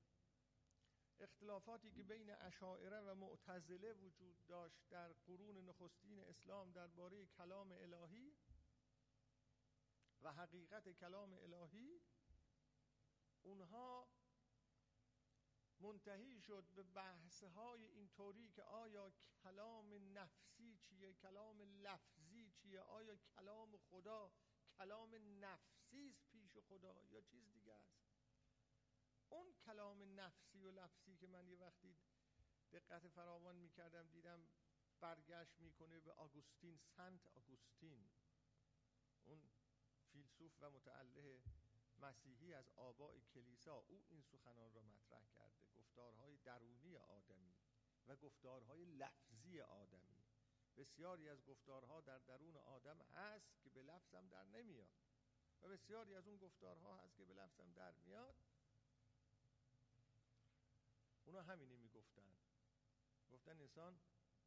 [1.20, 8.36] اختلافاتی که بین اشاعره و معتزله وجود داشت در قرون نخستین اسلام درباره کلام الهی
[10.22, 12.02] و حقیقت کلام الهی
[13.42, 14.08] اونها
[15.80, 19.14] منتهی شد به بحث های اینطوری که آیا
[19.44, 24.32] کلام نفسی چیه کلام لفظی چیه آیا کلام خدا
[24.78, 25.16] کلام
[25.46, 28.02] نفسی است پیش خدا یا چیز دیگه است؟
[29.30, 31.98] اون کلام نفسی و لفظی که من یه وقتی
[32.72, 34.48] دقت فراوان می‌کردم دیدم
[35.00, 38.10] برگشت می‌کنه به آگوستین سنت آگوستین.
[39.26, 39.50] اون
[40.22, 41.42] فیلسوف و متعله
[41.98, 47.56] مسیحی از آباء کلیسا او این سخنان را مطرح کرده گفتارهای درونی آدمی
[48.08, 50.24] و گفتارهای لفظی آدمی.
[50.78, 54.92] بسیاری از گفتارها در درون آدم هست که به لفظم در نمیاد
[55.62, 58.36] و بسیاری از اون گفتارها هست که به لفظم در میاد.
[61.24, 62.38] اونا همینی می‌گفتن.
[63.32, 64.00] گفتن انسان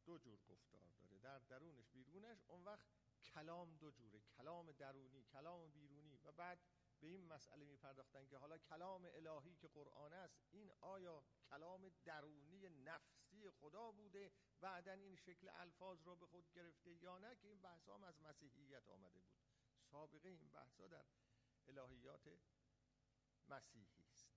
[0.05, 2.87] دو جور گفتار داره در درونش بیرونش اون وقت
[3.25, 6.19] کلام دو جوره کلام درونی کلام بیرونی.
[6.23, 6.59] و بعد
[6.99, 12.69] به این مسئله میپرداختن که حالا کلام الهی که قرآن است این آیا کلام درونی
[12.69, 17.61] نفسی خدا بوده؟ بعدا این شکل الفاظ رو به خود گرفته یا نه؟ که این
[17.61, 19.37] بحث هم از مسیحیت آمده بود.
[19.91, 21.05] سابقه این بحث در
[21.67, 22.27] الهیات
[23.47, 24.35] مسیحی است.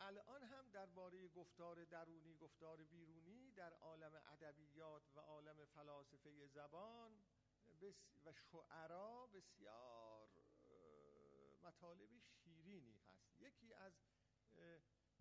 [0.00, 7.24] الان هم درباره گفتار درونی گفتار بیرونی در عالم ادبیات و عالم فلاسفه زبان
[8.24, 10.28] و شعرا بسیار
[11.62, 13.40] مطالب شیرینی هست.
[13.40, 13.92] یکی از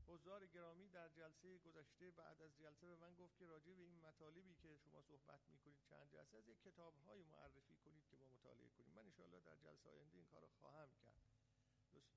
[0.07, 3.99] حضار گرامی در جلسه گذشته بعد از جلسه به من گفت که راجع به این
[3.99, 8.25] مطالبی که شما صحبت می‌کنید چند جلسه از یک کتاب های معرفی کنید که ما
[8.25, 8.91] مطالعه کنیم.
[8.93, 11.21] من انشاءالله در جلسه آینده این کار رو خواهم کرد.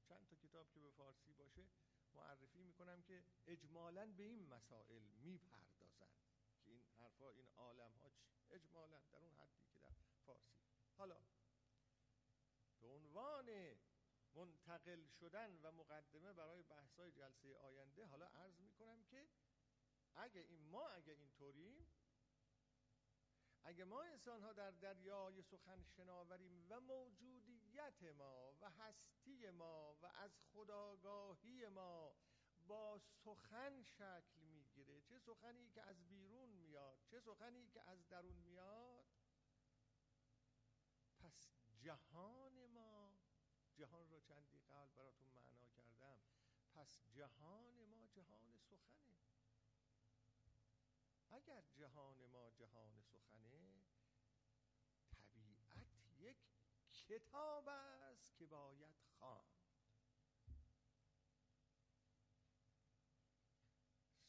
[0.08, 0.28] چند
[0.70, 1.66] که به فارسی باشه
[2.14, 6.10] معرفی می‌کنم که اجمالا به این مسائل می‌پردازن.
[6.64, 8.12] که این حرفا این عالم ها
[8.50, 9.92] اجمالا در اون حدی که در
[10.26, 10.60] فارسی.
[10.96, 11.20] حالا
[12.80, 13.76] به عنوان
[14.34, 19.28] منتقل شدن و مقدمه برای بحثای جلسه آینده حالا عرض می‌کنم که
[20.14, 21.86] اگه این ما اگه اینطوریم
[23.64, 26.80] اگه ما انسان ها در دریای سخن شناوریم و
[27.80, 32.14] موجودیت ما و هستی ما و از خداگاهی ما
[32.66, 35.00] با سخن شکل می‌گیره.
[35.00, 39.06] چه سخنی که از بیرون میاد چه سخنی که از درون میاد؟
[41.18, 43.12] پس جهان ما
[43.74, 46.20] جهان رو چندی قبل براتون معنا کردم.
[46.74, 49.16] پس جهان ما جهان سخنه.
[51.30, 53.80] اگر جهان ما جهان سخنه
[55.68, 56.36] طبیعت یک
[57.10, 59.60] کتاب است که باید خواند.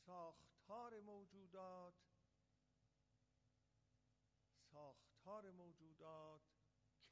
[0.06, 1.94] ساختار موجودات
[4.72, 6.42] ساختار موجودات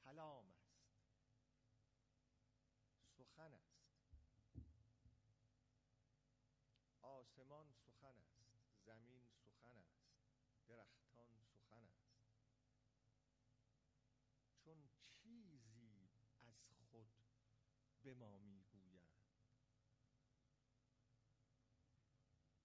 [0.03, 0.80] کلام است
[3.17, 3.80] سخن است
[7.01, 8.39] آسمان سخن است
[8.86, 9.99] زمین سخن است
[10.67, 12.09] درختان سخن است
[14.63, 14.89] چون
[15.22, 16.09] چیزی
[16.41, 16.95] از خود
[18.10, 19.10] به ما می‌گویند.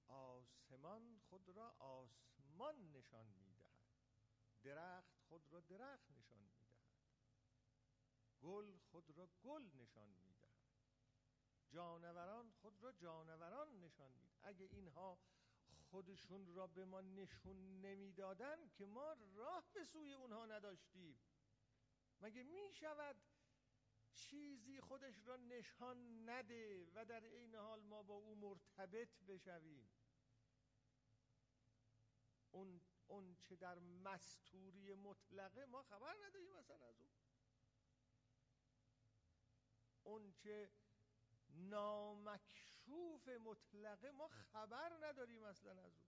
[0.09, 3.80] آسمان خود را آسمان نشان می‌دهد.
[4.62, 6.84] درخت خود را درخت نشان می‌دهد.
[8.40, 10.55] گل خود را گل نشان می‌دهد.
[11.68, 14.38] جانوران خود را جانوران نشان می‌دهد.
[14.42, 15.18] اگه اینها
[15.90, 21.18] خودشون را به ما نشون نمی‌دادن که ما راه به سوی اونها نداشتیم.
[22.20, 23.16] مگه می شود
[24.15, 29.91] چیزی خودش را نشان نده و در این حال ما با او مرتبط بشویم.
[32.51, 37.11] اون, اون چه در مستوری مطلقه ما خبر نداریم مثلا از او.
[40.03, 40.71] اون چه
[41.49, 46.05] نامکشوف مطلقه ما خبر نداریم اصلا از او.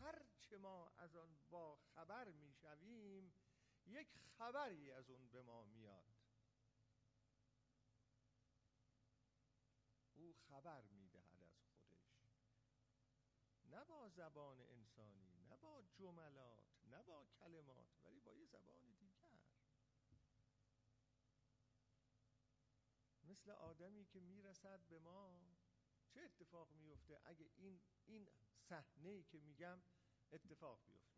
[0.00, 3.32] هرچه ما از آن با خبر می‌شویم
[3.88, 6.04] یک خبری از اون به ما میاد.
[10.14, 12.18] او خبر می‌دهد از خودش.
[13.64, 19.28] نه با زبان انسانی نه با جملات نه با کلمات ولی با یه زبان دیگر.
[23.22, 25.40] مثل آدمی که می‌رسد به ما
[26.08, 28.28] چه اتفاق میفته؟ اگه این این
[28.68, 29.82] صحنه که میگم
[30.32, 31.17] اتفاق بیفته.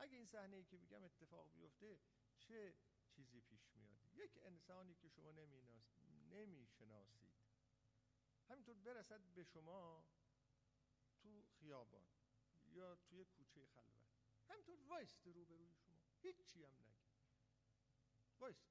[0.00, 2.00] اگه این صحنه که میگم اتفاق بیفته
[2.38, 2.74] چه
[3.08, 5.32] چیزی پیش میاد؟ یک انسانی که شما
[6.30, 7.34] نمی‌شناسید.
[8.48, 10.04] همینطور برسد به شما
[11.18, 12.06] تو خیابان
[12.66, 14.06] یا توی کوچه خلوت.
[14.48, 16.00] همینطور وایست روبروی شما.
[16.22, 17.10] هیچی هم نگه.
[18.38, 18.70] وایست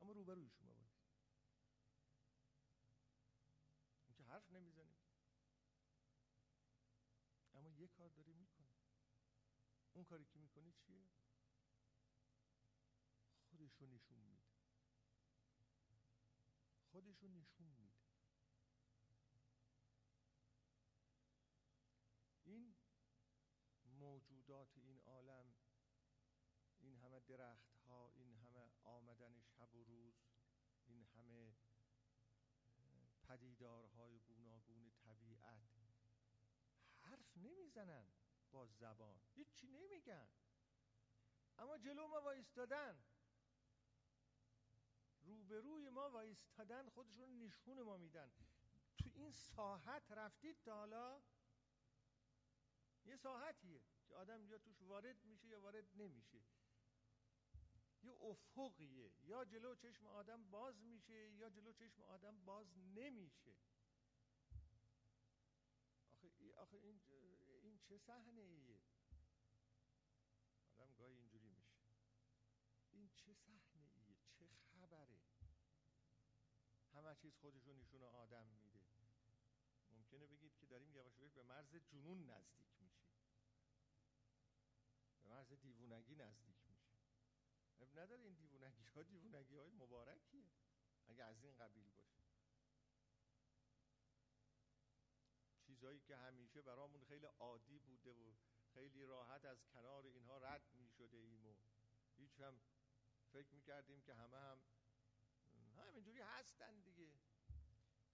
[0.00, 1.02] اما روبروی شما وایست
[4.16, 4.98] که حرف نمی‌زنیم.
[7.54, 8.61] اما یه کار داره می‌کنه
[9.92, 11.08] اون کاری که می‌کنه چیه؟
[13.50, 14.42] خودشو نشون میده.
[16.90, 17.92] خودشو نشون میده.
[22.44, 22.74] این
[23.84, 25.54] موجودات این عالم
[26.78, 28.12] این همه درخت ها
[28.84, 30.14] آمدن شب و روز
[30.84, 31.54] این همه
[33.22, 35.62] پدیدارهای گوناگون طبیعت
[36.96, 38.21] حرف نمی‌زنن.
[38.52, 39.20] با زبان.
[39.34, 40.28] هیچی نمیگن.
[41.58, 43.04] اما جلو ما وایستادن.
[45.22, 48.32] روبروی ما وایستادن خودشون نشون ما میدن.
[48.98, 51.22] تو این ساحت رفتید تا حالا؟
[53.04, 56.42] یه ساحتیه که آدم یا توش وارد میشه یا وارد نمیشه.
[58.02, 59.12] یه افقیه.
[59.22, 63.56] یا جلو چشم آدم باز میشه یا جلو چشم آدم باز نمیشه.
[66.10, 67.11] آخه, آخه این, این
[67.82, 68.80] چه صحنه ایه
[70.66, 71.80] آدم گاهی اینجوری میشه.
[72.90, 75.18] این چه صحنه ایه چه خبره؟
[76.92, 78.80] همه چیز خودشون نشون آدم میده.
[79.90, 83.12] ممکنه بگید که داریم یواش به مرز جنون نزدیک میشیم.
[85.22, 86.92] به مرز دیوونگی نزدیک میشه
[87.80, 90.50] اب نداره این دیوونگی ها دیوونگی های مبارکیه.
[91.06, 92.31] اگه از این قبیل باشه.
[95.82, 98.32] چیزهایی که همیشه برامون خیلی عادی بوده و
[98.74, 101.54] خیلی راحت از کنار اینها رد می شده ایم و
[102.16, 102.60] هیچ هم
[103.32, 104.60] فکر می‌کردیم که همه هم
[105.78, 107.12] همینجوری هستن دیگه.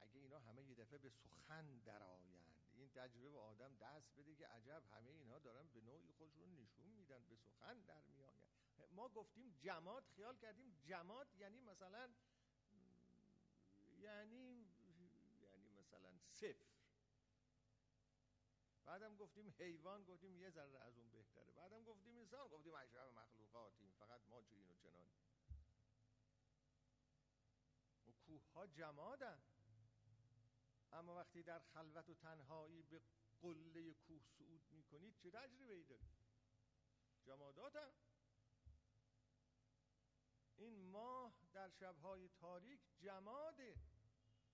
[0.01, 4.47] اگه اینا همه یه دفعه به سخن درآیند این تجربه به آدم دست بده که
[4.47, 8.49] عجب همه اینها دارن به نوعی خودشون نشون میدن به سخن در میآیند.
[8.91, 12.11] ما گفتیم جماد خیال کردیم جماد یعنی مثلا
[13.99, 14.67] یعنی
[15.41, 16.78] یعنی مثلا صفر.
[18.89, 21.53] بعدم گفتیم حیوان گفتیم یه ذره از اون بهتره.
[21.53, 25.09] بعدم گفتیم انسان گفتیم اشرف مخلوقاتیم فقط ما چنین و چنان.
[28.07, 29.43] و کوه ها جمادن.
[30.93, 33.03] اما وقتی در خلوت و تنهایی به
[33.41, 36.19] قله کوه صعود می‌کنید چه تجربه ای دارید؟
[37.27, 37.93] جمادات هم.
[40.57, 43.77] این ماه در شبهای تاریک جماده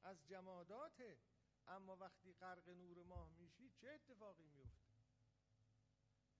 [0.02, 1.18] از جماداته.
[1.66, 4.94] اما وقتی غرق نور ماه میشی چه اتفاقی میفته؟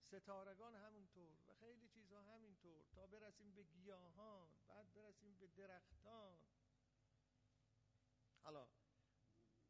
[0.01, 2.85] ستارگان همونطور و خیلی چیزها همینطور.
[2.93, 6.39] تا برسیم به گیاهان بعد برسیم به درختان.
[8.43, 8.69] حالا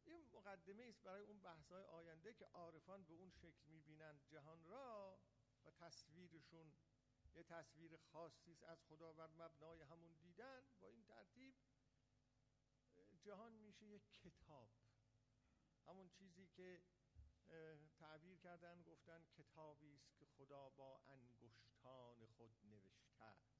[0.04, 5.20] این مقدمه است برای اون بحث‌های آینده که عارفان به اون شکل می‌بینند جهان را
[5.64, 6.72] و تصویرشون
[7.34, 8.64] یه تصویر خاصی است.
[8.64, 10.62] از خدا بر مبنای همون دیدن.
[10.80, 11.54] با این ترتیب
[13.20, 14.70] جهان میشه یک کتاب.
[15.86, 16.80] همون چیزی که
[17.98, 23.54] تعبیر کردن گفتن کتابی است که خدا با انگشتان خود نوشته است.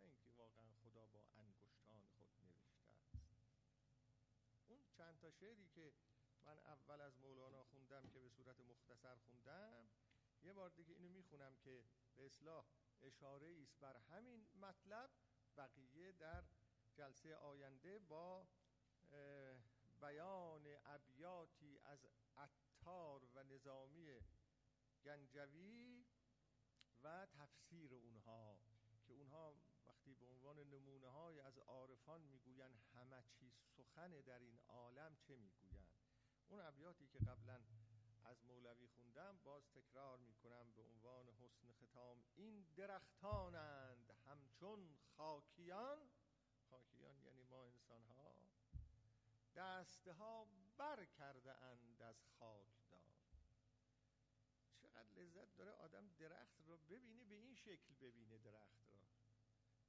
[0.00, 3.22] نه اینکه واقعا خدا با انگشتان خود نوشته است.
[4.68, 5.92] اون چند تا شعری که
[6.44, 9.88] من اول از مولانا خوندم که به صورت مختصر خوندم
[10.42, 11.84] یه بار دیگه اینو می‌خونم که
[12.16, 12.64] به اصلاح
[13.02, 15.10] اشاره است بر همین مطلب
[15.56, 16.44] بقیه در
[16.94, 18.46] جلسه آینده با
[20.00, 22.06] بیان ابیاتی از
[22.36, 24.20] عطار و نظامی
[25.04, 26.04] گنجوی
[27.02, 28.60] و تفسیر اونها
[29.06, 29.54] که اونها
[29.86, 35.36] وقتی به عنوان نمونه های از عارفان می‌گویند همه چیز سخن در این عالم چه
[35.36, 35.92] می‌گویند.
[36.48, 37.60] اون ابیاتی که قبلا
[38.24, 46.10] از مولوی خوندم باز تکرار می‌کنم به عنوان حسن ختام این درختانند همچون خاکیان.
[46.70, 48.34] خاکیان یعنی ما انسان ها
[49.54, 50.46] دسته ها
[50.76, 52.71] بر کرده اند از خاکدان
[55.42, 59.00] لذت داره آدم درخت رو ببینه به این شکل ببینه درخت رو.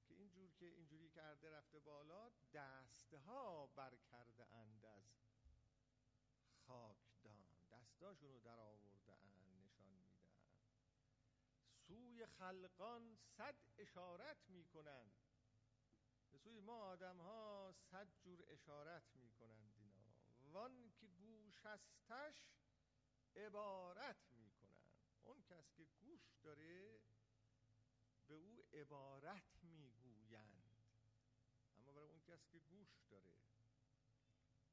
[0.08, 5.04] که اینجور که اینجوری کرده رفته بالا دسته ها بر کرده اند از
[6.68, 7.43] خاکدان.
[7.72, 10.28] دستاشون رو در آورده اند نشان میدن
[11.88, 15.14] سوی خلقان صد اشارت می‌کنند.
[16.32, 20.14] به سوی ما آدم ها صد جور اشارت می‌کنند اینا.
[20.51, 22.54] وان که گوش هستش
[23.36, 24.33] عبارت
[25.24, 27.01] اون کس که گوش داره
[28.28, 30.78] به او عبارت می‌گویند.
[31.78, 33.38] اما برای اون کس که گوش داره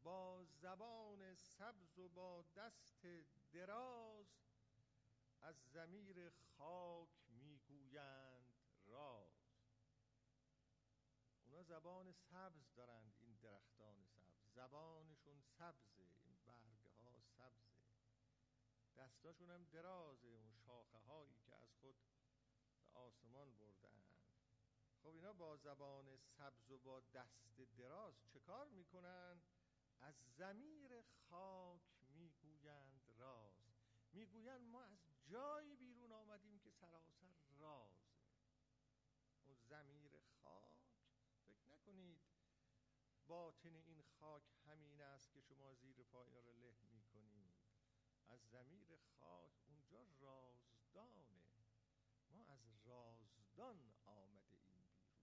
[0.03, 3.07] با زبان سبز و با دست
[3.53, 4.27] دراز
[5.41, 8.55] از زمیر خاک می‌گویند
[8.87, 9.51] راز.
[11.45, 14.53] اونا زبان سبز دارند این درختان سبز.
[14.55, 17.81] زبانشون سبزه این برگه ها سبزه.
[18.97, 21.97] دستاشون هم درازه اون شاخه هایی که از خود
[22.95, 24.03] آسمان بردن
[25.03, 29.43] خب با زبان سبز و با دست دراز چه کار می‌کنن؟
[30.01, 33.53] از زمیر خاک می‌گویند راز.
[34.13, 38.11] می‌گویند ما از جایی بیرون آمدیم که سراسر رازه.
[39.45, 40.77] اون زمیر خاک
[41.47, 42.21] فکر نکنید
[43.27, 47.55] باطن این خاک همین است که شما زیر پای را له می کنید
[48.29, 51.41] از زمیر خاک اونجا رازدانه.
[52.31, 55.21] ما از رازدان آمده این بیرون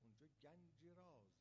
[0.00, 1.38] اونجا گنج رازه.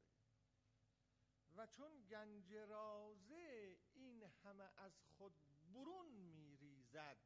[1.56, 5.34] و چون گنج رازه این همه از خود
[5.74, 7.18] برون میریزد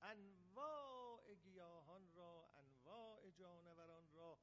[0.00, 4.38] انواع گیاهان را انواع جانوران را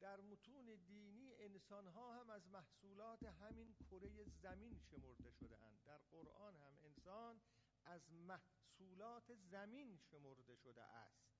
[0.00, 5.98] در متون دینی انسان ها هم از محصولات همین کره زمین شمرده شده اند در
[5.98, 7.40] قرآن هم انسان
[7.84, 11.30] از محصولات زمین شمرده شده است.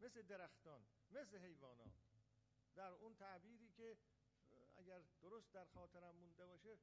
[0.00, 2.13] مثل درختان مثل حیوانات.
[2.74, 3.96] در اون تعبیری که
[4.76, 6.78] اگر درست در خاطرم مونده باشه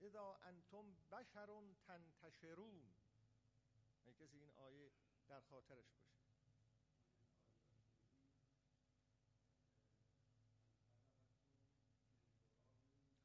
[0.00, 1.46] اذا انتم بشر
[1.86, 2.94] تنتشرون.
[4.06, 4.92] کسی این آیه
[5.28, 6.14] در خاطرش باشه.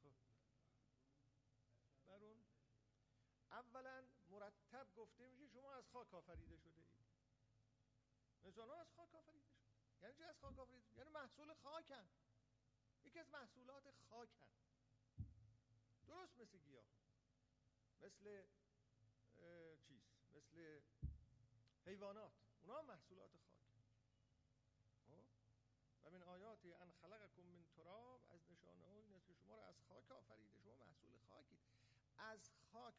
[0.02, 0.12] خب.
[2.06, 2.44] برون.
[3.50, 6.90] اولا مرتب گفته میشه شما از خاک آفریده شده اید.
[8.44, 9.59] انسان از خاک آفریده
[10.02, 10.54] یعنی چه از خاک
[10.96, 12.08] یعنی محصول خاکن.
[13.04, 14.50] یکی از محصولات خاکن.
[16.06, 16.84] درست مثل گیاه.
[18.02, 18.46] مثل
[19.88, 20.02] چیز؟
[20.34, 20.80] مثل
[21.86, 22.32] حیوانات.
[22.60, 23.70] اونا محصولات خاک
[25.10, 25.24] خب؟
[26.04, 29.66] و من آیاتی ان خلقکم من تراب از نشانه ها این است که شما را
[29.66, 30.58] از خاک آفریده.
[30.58, 31.60] شما محصول خاکید.
[32.16, 32.94] از خاک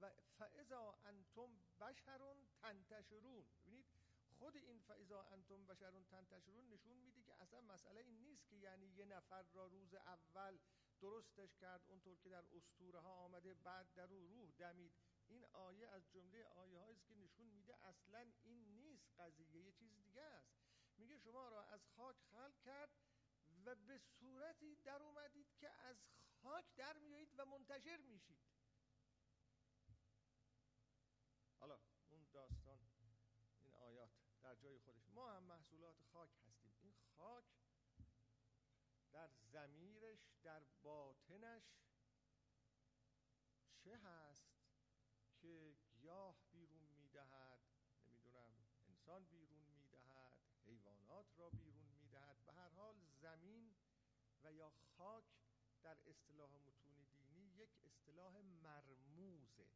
[0.00, 3.44] و فاذا انتم بشرون تنتشرون.
[4.42, 8.86] خود این فاذا انتم بشرون تنتشرون نشون میده که اصلا مسئله این نیست که یعنی
[8.86, 10.58] یه نفر را روز اول
[11.00, 14.92] درستش کرد اونطور که در اسطوره ها آمده بعد در او روح دمید.
[15.28, 19.96] این آیه از جمله آیه است که نشون میده اصلا این نیست قضیه یه چیز
[19.96, 20.52] دیگه است.
[20.96, 22.90] میگه شما را از خاک خلق کرد
[23.66, 25.96] و به صورتی در اومدید که از
[26.42, 28.40] خاک در میایید و منتشر میشید
[31.58, 31.78] حالا
[32.08, 32.80] اون داستان
[33.58, 34.10] این آیات
[34.42, 36.72] در جای خودش ما هم محصولات خاک هستیم.
[36.82, 37.44] این خاک
[39.12, 41.62] در زمیرش در باطنش
[43.78, 44.46] چه هست
[45.40, 47.60] که گیاه بیرون می‌دهد
[48.06, 48.52] نمی‌دونم
[48.88, 52.44] انسان بیرون می‌دهد حیوانات را بیرون می‌دهد.
[52.44, 53.74] به هر حال زمین
[54.42, 55.24] و یا خاک
[55.82, 59.68] در اصطلاح متون دینی یک اصطلاح مرموزه.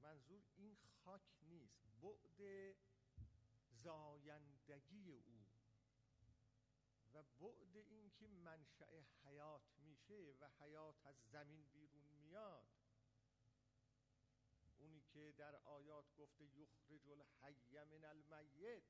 [0.00, 1.86] منظور این خاک نیست.
[2.02, 2.26] بعد
[3.84, 5.46] زایندگی او
[7.12, 12.66] و بعد این که منشأ حیات میشه و حیات از زمین بیرون میاد
[14.78, 18.82] اونی که در آیات گفته یخرج الحی من المیت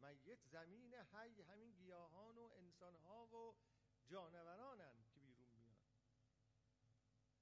[0.00, 3.54] میت زمین حی همین گیاهان و انسانها و
[4.06, 5.78] جانورانن که بیرون میاد.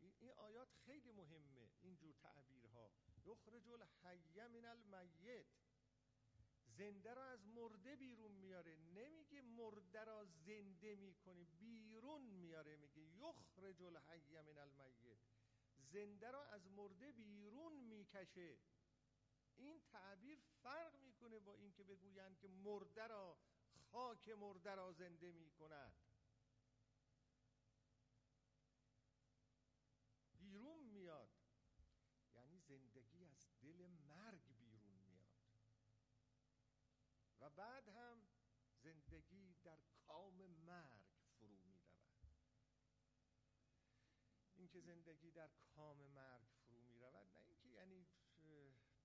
[0.01, 2.93] این آیات خیلی مهمه اینجور تعبیرها.
[3.25, 5.47] یخرج الحی من المیت.
[6.79, 8.77] زنده را از مرده بیرون میاره.
[8.77, 15.19] نمیگه مرده را زنده می‌کنه بیرون میاره میگه یخرج الحی من المیت.
[15.79, 18.59] زنده را از مرده بیرون می‌کشه.
[19.57, 23.39] این تعبیر فرق می‌کنه با اینکه بگویند که مرده را
[23.93, 25.93] خاک مرده را زنده می‌کند
[30.39, 31.29] بیرون میاد
[32.35, 35.27] یعنی زندگی از دل مرگ بیرون میاد
[37.41, 38.29] و بعد هم
[38.83, 41.01] زندگی در کام مرگ
[41.39, 42.07] فرو می رود.
[44.55, 48.07] این که زندگی در کام مرگ فرو می رود نه اینکه یعنی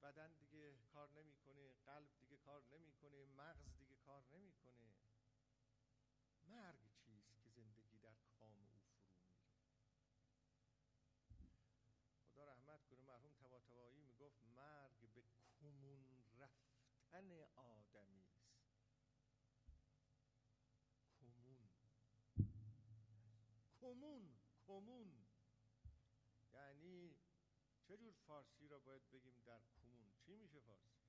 [0.01, 4.93] بدن دیگه کار نمی‌کنه قلب دیگه کار نمی‌کنه مغز دیگه کار نمی‌کنه
[6.43, 9.41] مرگ چیست که زندگی در کام او فرو میره
[12.25, 15.23] خدا رحمت کنه مرحوم طباطبایی می‌گفت مرگ به
[15.59, 18.41] کمون رفتن آدمی است
[21.19, 21.69] کمون
[23.91, 24.35] کمون
[24.67, 25.25] کمون.
[26.53, 27.15] یعنی
[27.81, 31.01] چه جور فارسی را باید بگیم در کمون؟ چی میشه فارسی؟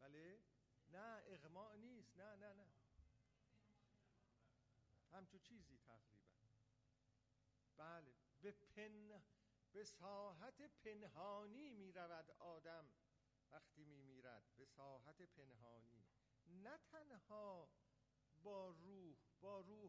[0.00, 0.42] بله؟
[0.88, 2.16] نه اغماء نیست.
[2.16, 2.72] نه نه نه.
[5.12, 6.32] همچو چیزی تقریبا.
[7.76, 9.22] بله به پن
[9.72, 12.88] به ساحت پنهانی می رود آدم.
[13.52, 16.04] وقتی می میرد به ساحت پنهانی.
[16.46, 17.68] نه تنها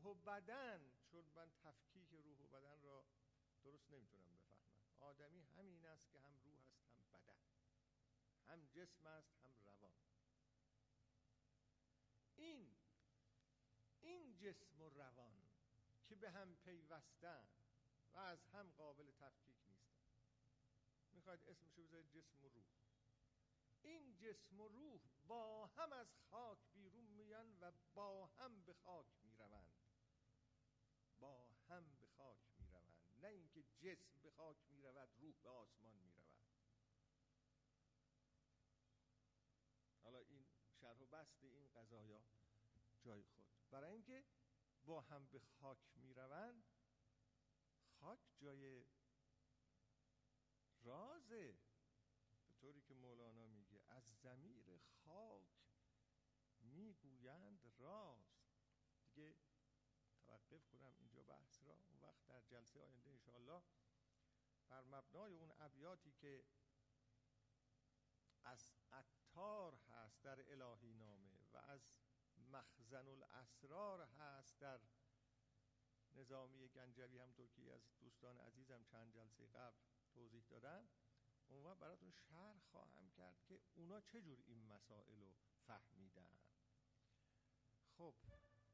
[0.04, 3.06] روح و بدن چون من تفکیک روح و بدن را
[3.64, 4.60] درست نمی‌تونم بفهمم.
[5.00, 7.40] آدمی همین است که هم روح است هم بدن.
[8.48, 9.94] هم جسم است هم روان.
[12.36, 12.76] این
[14.02, 15.34] این جسم و روان
[16.06, 17.48] که به هم پیوستن
[18.14, 20.04] و از هم قابل تفکیک نیستن.
[21.14, 22.66] می‌خواید اسمشو بذارید جسم و روح.
[23.82, 29.08] این جسم و روح با هم از خاک بیرون میان و با هم به خاک
[29.24, 29.84] می‌روند
[31.20, 36.34] با هم به خاک می‌روند نه اینکه جسم به خاک می‌رود روح به آسمان می‌رود.
[40.04, 42.24] حالا این شرح و بست این قضایا
[43.02, 43.48] جای خود.
[43.70, 44.26] برای اینکه
[44.86, 46.64] با هم به خاک می‌روند
[48.00, 48.86] خاک جای
[50.84, 51.58] رازه.
[52.48, 55.48] به طوری که مولانا میگه از زمیر خاک
[56.60, 58.26] می‌گویند راز
[59.02, 59.36] دیگه
[60.26, 63.64] توقف کنم اینجا بحث را اون وقت در جلسه آینده انشاءالله.
[64.68, 66.44] بر مبنای اون ابیاتی که
[68.44, 71.82] از عطار هست در الهی نامه و از
[72.38, 74.82] مخزن الاسرار هست در
[76.16, 79.78] نظامی گنجوی همطور که از دوستان عزیزم چند جلسه قبل
[80.14, 80.90] توضیح دادن
[81.48, 85.34] اون وقت براتون شرح خواهم کرد که اونا چجور این مسائل رو
[85.68, 86.40] فهمیدن.
[87.98, 88.16] خب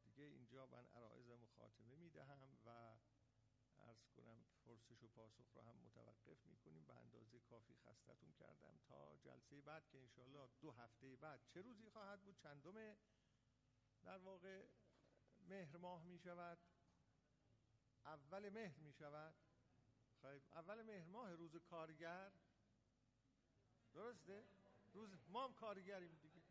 [0.03, 2.97] دیگه اینجا من عرائزم خاتمه می‌دهم و
[4.69, 6.85] پرسش و پاسخ رو هم متوقف می‌کنیم.
[6.85, 11.41] به اندازه کافی خستتون کردم تا جلسه بعد که انشالله دو هفته بعد.
[11.47, 12.97] چه روزی خواهد بود؟ چندم
[14.03, 14.67] در واقع
[15.41, 16.57] مهر ماه می شود
[18.05, 19.35] اول مهر می شود
[20.21, 22.31] خیلی اول مهر ماه روز کارگر.
[23.93, 24.43] درسته؟
[24.93, 26.41] روز ما هم کارگریم دیگه.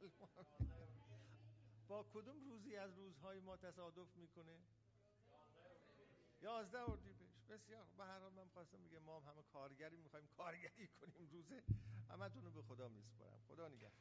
[1.88, 4.60] با کدوم روزی از روزهای ما تصادف می‌کنه؟
[6.40, 10.26] یازده اردیبهشت بسیار به هر حال من خواستم میگه ما هم همه کارگری می‌خوایم.
[10.36, 11.62] کارگری کنیم روزه.
[12.10, 13.40] همتون رو به خدا میسپارم.
[13.48, 13.92] خدا نگهدار.